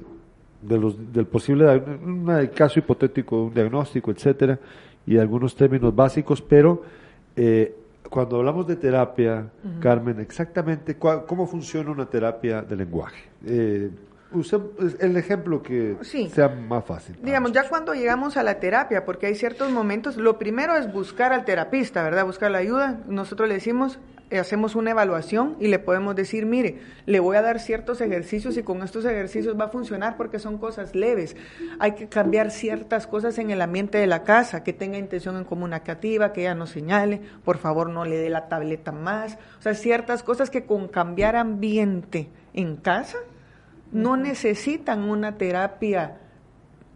[0.61, 1.65] de los, del posible
[2.03, 4.59] un caso hipotético, un diagnóstico, etcétera,
[5.05, 6.83] y algunos términos básicos, pero
[7.35, 7.75] eh,
[8.09, 13.23] cuando hablamos de terapia, Carmen, exactamente cómo funciona una terapia de lenguaje.
[13.45, 13.91] Eh,
[14.99, 17.17] el ejemplo que sea más fácil.
[17.21, 21.33] Digamos, ya cuando llegamos a la terapia, porque hay ciertos momentos, lo primero es buscar
[21.33, 22.25] al terapista, ¿verdad?
[22.25, 23.01] Buscar la ayuda.
[23.07, 23.99] Nosotros le decimos,
[24.37, 28.63] hacemos una evaluación y le podemos decir, mire, le voy a dar ciertos ejercicios y
[28.63, 31.35] con estos ejercicios va a funcionar porque son cosas leves.
[31.79, 35.45] Hay que cambiar ciertas cosas en el ambiente de la casa, que tenga intención en
[35.45, 39.37] comunicativa, que ella no señale, por favor no le dé la tableta más.
[39.57, 43.17] O sea, ciertas cosas que con cambiar ambiente en casa
[43.91, 46.17] no necesitan una terapia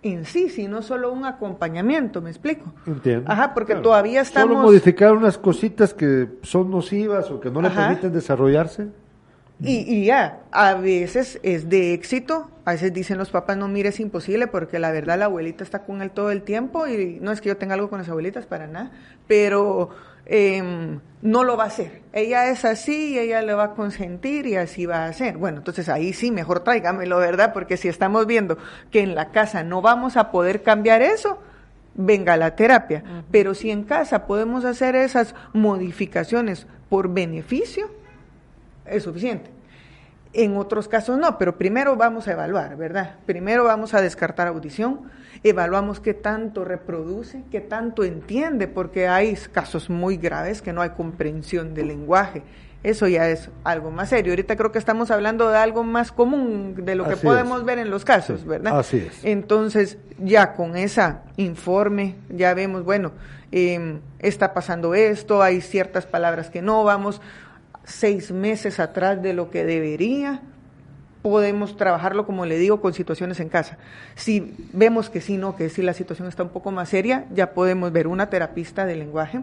[0.04, 2.72] en sí, sino solo un acompañamiento, ¿me explico?
[2.86, 3.32] Entiendo.
[3.32, 4.56] Ajá, porque todavía estamos...
[4.56, 8.90] Solo modificar unas cositas que son nocivas o que no le permiten desarrollarse.
[9.62, 13.90] Y, y, ya, a veces es de éxito, a veces dicen los papás, no mire,
[13.90, 17.32] es imposible, porque la verdad la abuelita está con él todo el tiempo y no
[17.32, 18.92] es que yo tenga algo con las abuelitas para nada,
[19.26, 19.90] pero
[20.26, 22.02] eh, no lo va a hacer.
[22.12, 25.38] Ella es así y ella le va a consentir y así va a ser.
[25.38, 27.54] Bueno, entonces ahí sí, mejor tráigamelo, ¿verdad?
[27.54, 28.58] Porque si estamos viendo
[28.92, 31.40] que en la casa no vamos a poder cambiar eso,
[31.96, 33.24] venga la terapia.
[33.32, 37.90] Pero si en casa podemos hacer esas modificaciones por beneficio,
[38.86, 39.50] es suficiente.
[40.34, 43.18] En otros casos no, pero primero vamos a evaluar, ¿verdad?
[43.28, 45.02] Primero vamos a descartar audición,
[45.44, 50.90] evaluamos qué tanto reproduce, qué tanto entiende, porque hay casos muy graves que no hay
[50.92, 52.42] comprensión del lenguaje.
[52.82, 54.34] Eso ya es algo más serio.
[54.34, 57.90] Ahorita creo que estamos hablando de algo más común de lo que podemos ver en
[57.90, 58.78] los casos, ¿verdad?
[58.78, 59.24] Así es.
[59.24, 63.14] Entonces, ya con ese informe, ya vemos, bueno,
[63.54, 67.22] eh, está pasando esto, hay ciertas palabras que no, vamos
[67.84, 70.42] seis meses atrás de lo que debería,
[71.22, 73.78] podemos trabajarlo, como le digo, con situaciones en casa.
[74.16, 77.54] Si vemos que sí, no, que sí la situación está un poco más seria, ya
[77.54, 79.42] podemos ver una terapista de lenguaje,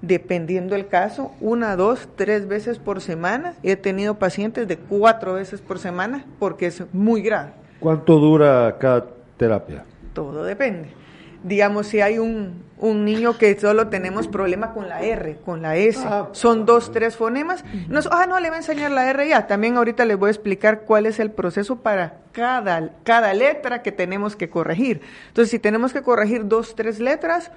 [0.00, 3.54] dependiendo el caso, una, dos, tres veces por semana.
[3.62, 7.52] He tenido pacientes de cuatro veces por semana porque es muy grave.
[7.80, 9.06] ¿Cuánto dura cada
[9.36, 9.84] terapia?
[10.12, 11.01] Todo depende
[11.42, 15.76] digamos, si hay un, un, niño que solo tenemos problema con la R, con la
[15.76, 19.28] S, ah, son dos, tres fonemas, no, ah, no, le va a enseñar la R
[19.28, 23.82] ya, también ahorita les voy a explicar cuál es el proceso para cada, cada letra
[23.82, 25.00] que tenemos que corregir.
[25.28, 27.50] Entonces, si tenemos que corregir dos, tres letras,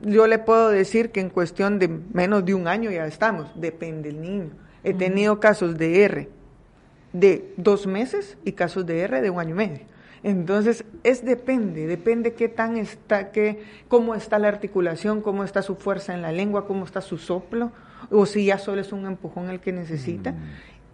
[0.00, 4.10] yo le puedo decir que en cuestión de menos de un año ya estamos, depende
[4.10, 4.50] del niño.
[4.82, 6.28] He tenido casos de R
[7.14, 9.93] de dos meses y casos de R de un año y medio.
[10.24, 15.76] Entonces, es depende, depende qué tan está, qué, cómo está la articulación, cómo está su
[15.76, 17.72] fuerza en la lengua, cómo está su soplo,
[18.10, 20.32] o si ya solo es un empujón el que necesita.
[20.32, 20.36] Mm.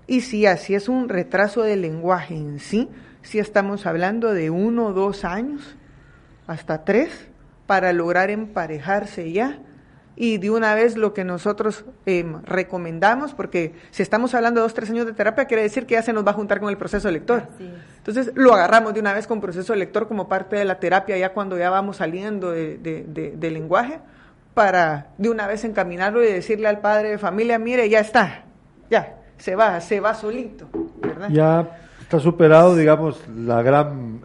[0.08, 2.88] Y si así es un retraso del lenguaje en sí,
[3.22, 5.76] si estamos hablando de uno o dos años,
[6.48, 7.28] hasta tres,
[7.68, 9.60] para lograr emparejarse ya
[10.16, 14.74] y de una vez lo que nosotros em, recomendamos, porque si estamos hablando de dos,
[14.74, 16.76] tres años de terapia, quiere decir que ya se nos va a juntar con el
[16.76, 17.44] proceso lector.
[17.98, 21.32] Entonces lo agarramos de una vez con proceso lector como parte de la terapia, ya
[21.32, 24.00] cuando ya vamos saliendo de, lenguaje,
[24.54, 28.44] para de una vez encaminarlo y decirle al padre de familia, mire, ya está,
[28.90, 30.68] ya, se va, se va solito,
[31.00, 31.28] ¿verdad?
[31.30, 31.68] Ya
[32.10, 34.20] está superado, digamos, la gran,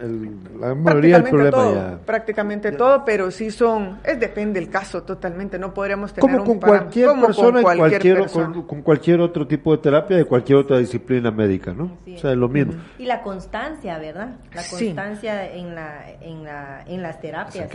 [0.60, 2.00] la mayoría del problema todo, ya.
[2.04, 6.60] Prácticamente todo, pero sí son, es depende del caso totalmente, no podríamos tener como con
[6.60, 8.26] cualquier persona, con cualquier,
[8.66, 11.92] Con, cualquier otro tipo de terapia de cualquier otra disciplina médica, ¿no?
[12.12, 12.74] O sea, es lo mismo.
[12.98, 14.30] Y la constancia, ¿verdad?
[14.52, 17.70] La constancia en, la, en, la, en las terapias.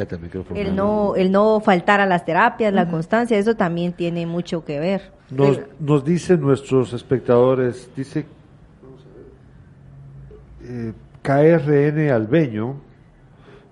[0.57, 4.81] El no, el no faltar a las terapias, la constancia, eso también tiene mucho que
[4.81, 5.13] ver.
[5.31, 8.27] Nos, nos dicen nuestros espectadores, dice
[10.71, 10.93] eh,
[11.23, 12.77] KRN Albeño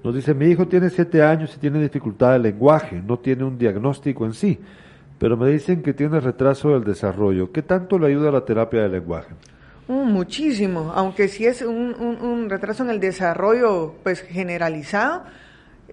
[0.03, 3.59] nos dice, mi hijo tiene siete años y tiene dificultad de lenguaje, no tiene un
[3.59, 4.59] diagnóstico en sí,
[5.19, 7.53] pero me dicen que tiene retraso del desarrollo.
[7.53, 9.35] ¿Qué tanto le ayuda la terapia del lenguaje?
[9.89, 15.25] Mm, muchísimo, aunque si es un, un, retraso en el desarrollo pues generalizado,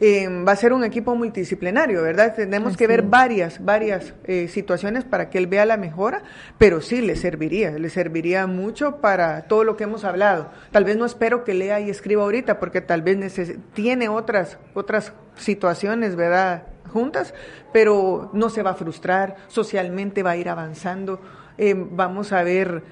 [0.02, 2.36] va a ser un equipo multidisciplinario, ¿verdad?
[2.36, 6.24] Tenemos que ver varias, varias eh, situaciones para que él vea la mejora,
[6.58, 10.52] pero sí le serviría, le serviría mucho para todo lo que hemos hablado.
[10.72, 13.40] Tal vez no espero que lea y escriba ahorita, porque tal vez
[13.74, 16.64] tiene otras, otras situaciones, ¿verdad?
[16.92, 17.34] Juntas,
[17.72, 21.22] pero no se va a frustrar, socialmente va a ir avanzando,
[21.58, 22.84] eh, vamos a ver...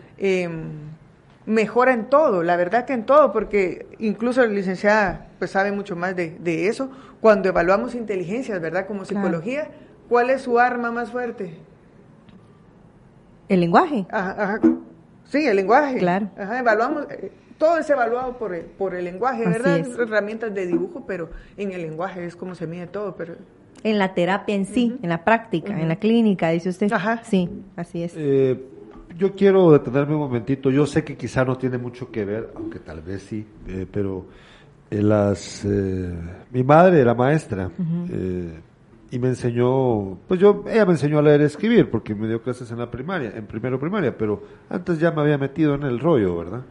[1.45, 5.95] Mejora en todo, la verdad que en todo, porque incluso la licenciada pues sabe mucho
[5.95, 6.89] más de, eso.
[7.19, 8.87] Cuando evaluamos inteligencias, ¿verdad?
[8.87, 9.69] Como psicología,
[10.07, 11.57] ¿cuál es su arma más fuerte?
[13.49, 14.05] El lenguaje.
[14.09, 14.59] Ajá,
[15.25, 15.97] Sí, el lenguaje.
[15.97, 16.29] Claro.
[16.37, 19.79] Ajá, evaluamos, eh, todo es evaluado por el, por el lenguaje, ¿verdad?
[19.79, 23.35] Herramientas de dibujo, pero en el lenguaje es como se mide todo, pero...
[23.83, 26.91] En la terapia en sí, en la práctica, en la clínica, dice usted.
[26.91, 27.21] Ajá.
[27.23, 28.13] Sí, así es.
[28.15, 28.63] Eh,
[29.17, 30.69] yo quiero detenerme un momentito.
[30.69, 34.25] Yo sé que quizá no tiene mucho que ver, aunque tal vez sí, eh, pero
[34.89, 36.13] eh, las, eh,
[36.51, 37.69] mi madre era maestra
[39.11, 42.41] y me enseñó, pues yo, ella me enseñó a leer y escribir porque me dio
[42.41, 45.99] clases en la primaria, en primero primaria, pero antes ya me había metido en el
[45.99, 46.61] rollo, ¿verdad?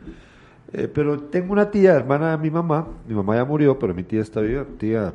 [0.92, 4.22] pero tengo una tía, hermana de mi mamá, mi mamá ya murió, pero mi tía
[4.22, 5.12] está viva, tía,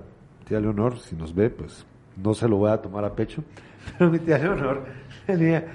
[0.48, 3.44] tía Leonor, si nos ve, pues no se lo voy a tomar a pecho,
[3.98, 4.86] pero mi tía Leonor
[5.26, 5.66] tenía,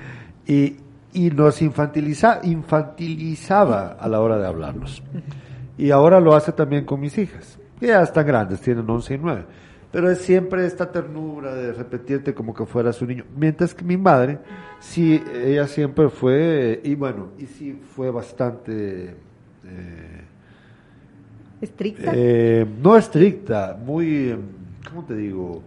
[0.46, 0.76] y,
[1.12, 5.02] y nos infantiliza, infantilizaba a la hora de hablarnos.
[5.76, 9.18] Y ahora lo hace también con mis hijas, que ya están grandes, tienen 11 y
[9.18, 9.44] 9.
[9.90, 13.24] Pero es siempre esta ternura de repetirte como que fuera su niño.
[13.36, 14.38] Mientras que mi madre,
[14.80, 19.14] sí, ella siempre fue, y bueno, y sí fue bastante...
[19.64, 20.24] Eh,
[21.60, 22.12] ¿Estricta?
[22.14, 24.34] Eh, no estricta, muy,
[24.88, 25.62] ¿cómo te digo?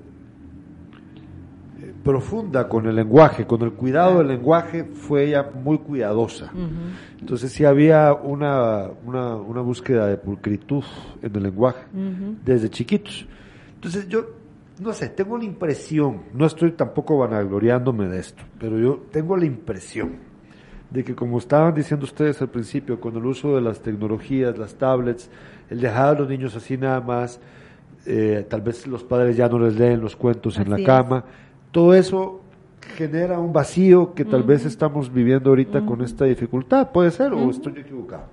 [2.03, 6.51] Profunda con el lenguaje, con el cuidado del lenguaje fue ella muy cuidadosa.
[7.19, 10.83] Entonces sí había una, una, una, búsqueda de pulcritud
[11.21, 11.85] en el lenguaje
[12.45, 13.27] desde chiquitos.
[13.75, 14.25] Entonces yo,
[14.79, 19.45] no sé, tengo la impresión, no estoy tampoco vanagloriándome de esto, pero yo tengo la
[19.45, 20.17] impresión
[20.89, 24.75] de que como estaban diciendo ustedes al principio, con el uso de las tecnologías, las
[24.75, 25.29] tablets,
[25.69, 27.39] el dejar a los niños así nada más,
[28.05, 31.25] eh, tal vez los padres ya no les leen los cuentos en la cama,
[31.75, 32.39] todo eso
[32.95, 37.49] genera un vacío que tal vez estamos viviendo ahorita con esta dificultad, ¿puede ser o
[37.49, 38.23] estoy equivocado?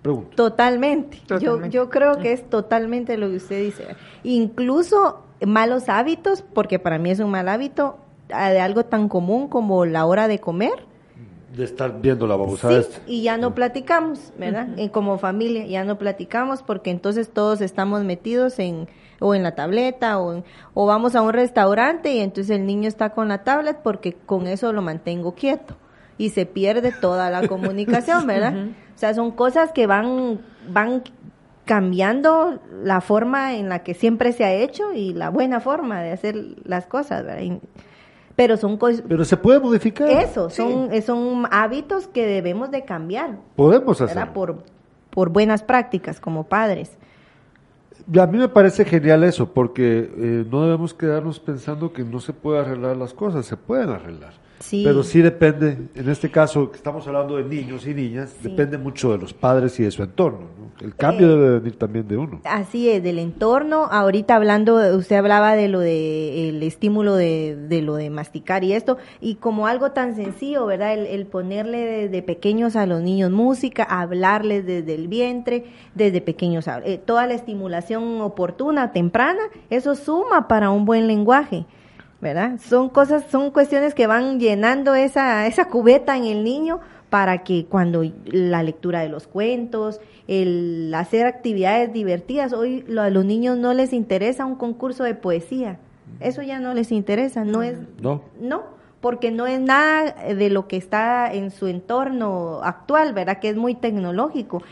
[0.00, 0.36] Pregunto.
[0.36, 1.18] Totalmente.
[1.40, 3.96] Yo, yo creo que es totalmente lo que usted dice.
[4.22, 7.98] Incluso malos hábitos, porque para mí es un mal hábito,
[8.28, 10.86] de algo tan común como la hora de comer
[11.56, 12.84] de estar viendo la babosada.
[12.84, 14.68] Sí, y ya no platicamos, ¿verdad?
[14.92, 18.86] como familia ya no platicamos porque entonces todos estamos metidos en
[19.20, 20.42] o en la tableta o,
[20.74, 24.48] o vamos a un restaurante y entonces el niño está con la tablet porque con
[24.48, 25.76] eso lo mantengo quieto
[26.18, 28.54] y se pierde toda la comunicación, ¿verdad?
[28.94, 31.02] O sea, son cosas que van van
[31.64, 36.10] cambiando la forma en la que siempre se ha hecho y la buena forma de
[36.10, 37.60] hacer las cosas, ¿verdad?
[38.34, 39.02] pero son cosas...
[39.06, 40.08] Pero se puede modificar.
[40.08, 43.36] Eso, son, son hábitos que debemos de cambiar.
[43.54, 44.32] Podemos hacer.
[44.32, 44.64] Por,
[45.10, 46.96] por buenas prácticas como padres.
[48.18, 52.32] A mí me parece genial eso, porque eh, no debemos quedarnos pensando que no se
[52.32, 54.32] puede arreglar las cosas, se pueden arreglar.
[54.70, 59.10] Pero sí depende, en este caso que estamos hablando de niños y niñas, depende mucho
[59.12, 60.60] de los padres y de su entorno.
[60.82, 62.40] El cambio eh, debe venir también de uno.
[62.44, 63.86] Así es, del entorno.
[63.90, 68.74] Ahorita hablando, usted hablaba de lo de el estímulo de, de lo de masticar y
[68.74, 70.94] esto, y como algo tan sencillo, ¿verdad?
[70.94, 77.00] El, ponerle desde pequeños a los niños música, hablarles desde el vientre, desde pequeños, eh,
[77.02, 79.40] toda la estimulación oportuna, temprana,
[79.70, 81.66] eso suma para un buen lenguaje.
[82.20, 82.58] ¿Verdad?
[82.60, 87.66] Son cosas, son cuestiones que van llenando esa, esa cubeta en el niño para que
[87.66, 93.74] cuando la lectura de los cuentos, el hacer actividades divertidas, hoy a los niños no
[93.74, 95.78] les interesa un concurso de poesía,
[96.20, 98.62] eso ya no les interesa, no es, no, no,
[99.00, 103.38] porque no es nada de lo que está en su entorno actual, ¿verdad?
[103.38, 104.62] Que es muy tecnológico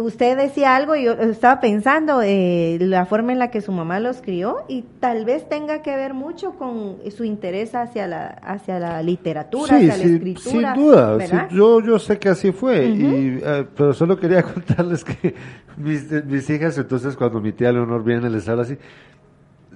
[0.00, 4.00] usted decía algo y yo estaba pensando eh, la forma en la que su mamá
[4.00, 8.78] los crió y tal vez tenga que ver mucho con su interés hacia la hacia
[8.78, 10.74] la literatura, hacia la escritura.
[10.74, 15.34] Sin duda, yo yo sé que así fue, y, eh, pero solo quería contarles que
[15.76, 18.76] mis, mis hijas entonces cuando mi tía Leonor viene les habla así,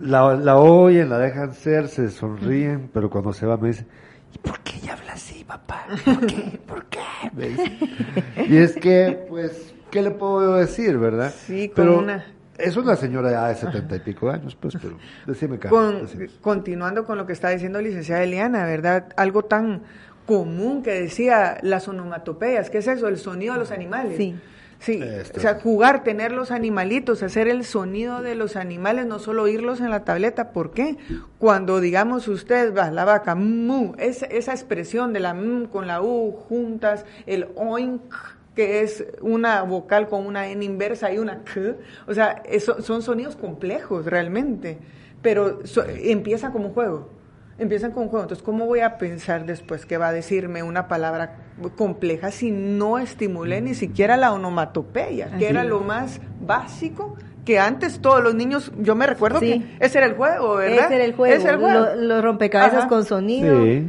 [0.00, 3.86] la, la oyen, la dejan ser, se sonríen, pero cuando se va me dice,
[4.34, 5.86] ¿y por qué ella habla así, papá?
[6.04, 6.60] ¿Por qué?
[6.66, 6.98] ¿Por qué?
[8.48, 11.32] y es que, pues, ¿qué le puedo decir, verdad?
[11.46, 12.26] Sí, con pero una...
[12.58, 16.10] Es una señora ya de setenta y pico años, pues, pero decime, Carlos.
[16.40, 19.12] continuando con lo que está diciendo licenciada Eliana, ¿verdad?
[19.16, 19.82] Algo tan
[20.26, 23.06] común que decía las onomatopeyas, ¿qué es eso?
[23.06, 24.16] El sonido de los animales.
[24.16, 24.36] Sí.
[24.80, 29.42] Sí, o sea, jugar, tener los animalitos, hacer el sonido de los animales, no solo
[29.42, 30.52] oírlos en la tableta.
[30.52, 30.96] ¿Por qué?
[31.38, 36.00] Cuando digamos usted, va, la vaca, mu, esa, esa expresión de la m con la
[36.00, 38.14] u juntas, el oink,
[38.58, 41.76] que es una vocal con una N inversa y una K.
[42.08, 44.78] O sea, eso, son sonidos complejos realmente,
[45.22, 47.08] pero empieza como un juego.
[47.56, 48.24] Empiezan con un juego.
[48.24, 51.36] Entonces, ¿cómo voy a pensar después que va a decirme una palabra
[51.76, 58.00] compleja si no estimulé ni siquiera la onomatopeya, que era lo más básico que antes
[58.00, 60.86] todos los niños, yo me recuerdo que ese era el juego, ¿verdad?
[60.86, 61.94] Ese era el juego.
[61.94, 63.64] Los rompecabezas con sonido.
[63.64, 63.88] Sí.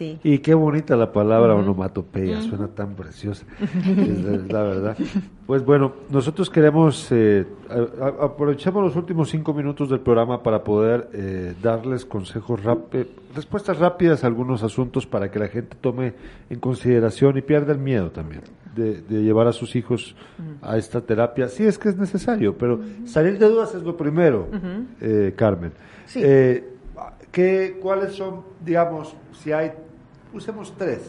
[0.00, 4.96] Y qué bonita la palabra onomatopeya, suena tan preciosa, es la, verdad.
[5.46, 7.46] Pues bueno, nosotros queremos, eh,
[8.20, 14.24] aprovechamos los últimos cinco minutos del programa para poder eh, darles consejos, rápidos, respuestas rápidas
[14.24, 16.14] a algunos asuntos para que la gente tome
[16.50, 18.42] en consideración y pierda el miedo también
[18.74, 20.14] de, llevar a sus hijos
[20.62, 21.48] a esta terapia.
[21.48, 24.48] Sí, es que es necesario, pero salir de dudas es lo primero,
[25.00, 25.72] eh, Carmen.
[26.06, 26.22] Sí.
[27.32, 29.72] ¿Qué, ¿Cuáles son, digamos, si hay
[30.32, 31.00] usemos tres,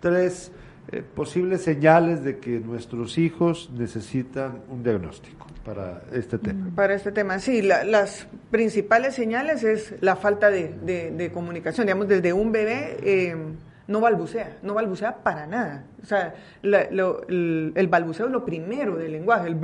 [0.00, 0.52] tres
[0.90, 6.70] eh, posibles señales de que nuestros hijos necesitan un diagnóstico para este tema.
[6.74, 12.52] Para este tema, sí, las principales señales es la falta de, comunicación, digamos, desde un
[12.52, 12.96] bebé.
[13.02, 13.36] Eh,
[13.88, 15.84] no balbucea, no balbucea para nada.
[16.02, 19.56] O sea, el, balbuceo es lo primero del lenguaje.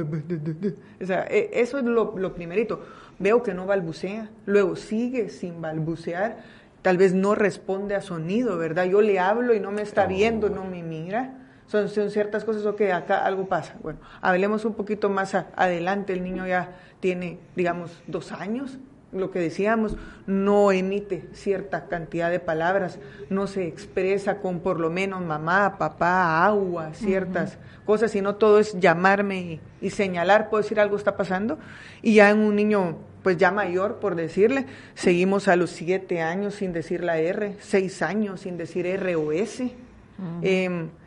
[1.01, 2.81] o sea, e, eso es lo, lo primerito.
[3.18, 6.39] Veo que no balbucea, luego sigue sin balbucear,
[6.81, 8.87] tal vez no responde a sonido, ¿verdad?
[8.87, 11.39] Yo le hablo y no me está viendo, no me mira.
[11.66, 13.77] Son, son ciertas cosas o que acá algo pasa.
[13.83, 16.14] Bueno, hablemos un poquito más adelante.
[16.14, 18.79] El niño ya tiene, digamos, dos años,
[19.14, 19.96] lo que decíamos,
[20.26, 22.98] no emite cierta cantidad de palabras,
[23.30, 28.78] no se expresa con por lo menos mamá, papá, agua, ciertas cosas, sino todo es
[28.78, 31.58] llamarme y, señalar, puedo decir algo está pasando.
[32.02, 36.54] Y ya en un niño, pues ya mayor, por decirle, seguimos a los siete años
[36.54, 39.72] sin decir la R, seis años sin decir R o S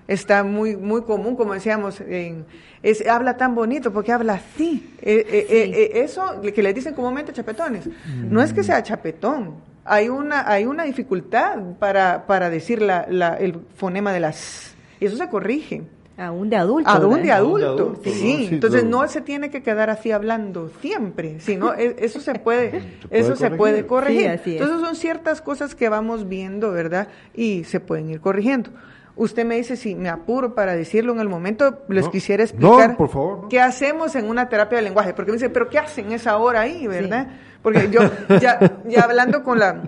[0.07, 2.45] está muy, muy común, como decíamos, en,
[2.83, 4.93] es, habla tan bonito porque habla así.
[5.01, 7.89] Eh, eh, eh, eso que le dicen comúnmente chapetones,
[8.29, 13.35] no es que sea chapetón, hay una, hay una dificultad para, para decir la, la,
[13.35, 14.75] el fonema de las...
[14.99, 15.83] Y eso se corrige.
[16.17, 16.89] Aún de adulto.
[16.89, 18.49] Aún de adulto, sí.
[18.51, 22.81] Entonces no se tiene que quedar así hablando siempre, sino e, eso se puede,
[23.11, 24.39] eso se puede corregir.
[24.43, 27.07] Entonces son ciertas cosas que vamos viendo, ¿verdad?
[27.35, 28.71] Y se pueden ir corrigiendo.
[29.17, 33.09] Usted me dice si me apuro para decirlo en el momento, les quisiera explicar por
[33.09, 36.37] favor, qué hacemos en una terapia de lenguaje, porque me dice, pero ¿qué hacen esa
[36.37, 37.27] hora ahí, verdad?
[37.61, 38.01] Porque yo
[38.39, 39.83] ya, ya hablando con la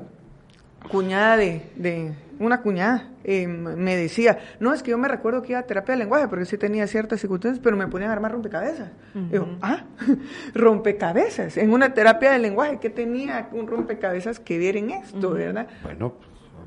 [0.90, 5.52] cuñada de, de una cuñada, eh, me decía, no, es que yo me recuerdo que
[5.52, 8.32] iba a terapia de lenguaje, porque sí tenía ciertas circunstancias, pero me ponían a armar
[8.32, 8.90] rompecabezas.
[9.30, 9.84] yo, ah,
[10.56, 15.68] rompecabezas, en una terapia de lenguaje, ¿qué tenía un rompecabezas que ver en esto, verdad?
[15.84, 16.14] Bueno,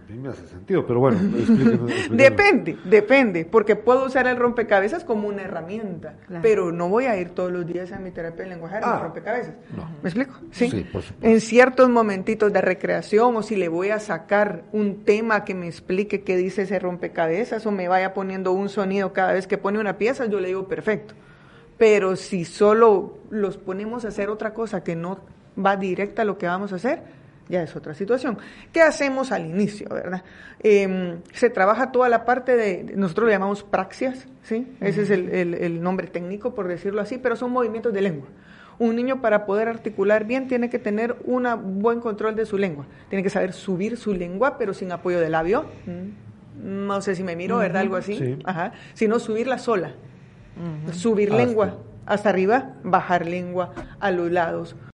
[0.08, 1.18] me hace sentido, pero bueno,
[2.10, 7.30] Depende, depende, porque puedo usar el rompecabezas como una herramienta, pero no voy a ir
[7.30, 9.54] todos los días a mi terapia de lenguaje a ah, rompecabezas.
[10.02, 10.34] ¿Me explico?
[10.50, 10.86] Sí.
[11.22, 15.66] en ciertos momentitos de recreación o si le voy a sacar un tema que me
[15.66, 19.78] explique qué dice ese rompecabezas o me vaya poniendo un sonido cada vez que pone
[19.78, 21.14] una pieza, yo le digo perfecto.
[21.78, 25.20] Pero si solo los ponemos a hacer otra cosa que no
[25.58, 27.02] va directa a lo que vamos a hacer,
[27.48, 28.38] ya es otra situación.
[28.72, 30.22] ¿Qué hacemos al inicio, verdad?
[30.60, 34.66] Em, se trabaja toda la parte de, nosotros lo llamamos praxias, ¿sí?
[34.80, 38.28] Ese es el, nombre técnico, por decirlo así, pero son movimientos de lengua.
[38.78, 41.46] Un niño para poder articular bien tiene que tener un
[41.80, 42.86] buen control de su lengua.
[43.08, 45.66] Tiene que saber subir su lengua, pero sin apoyo de labio.
[45.86, 47.82] Mm, no sé si me miro, ¿verdad?
[47.82, 48.38] Algo así.
[48.44, 48.72] Ajá.
[48.94, 49.92] Sino subirla sola.
[50.92, 54.76] Subir lengua hasta arriba, bajar lengua a los lados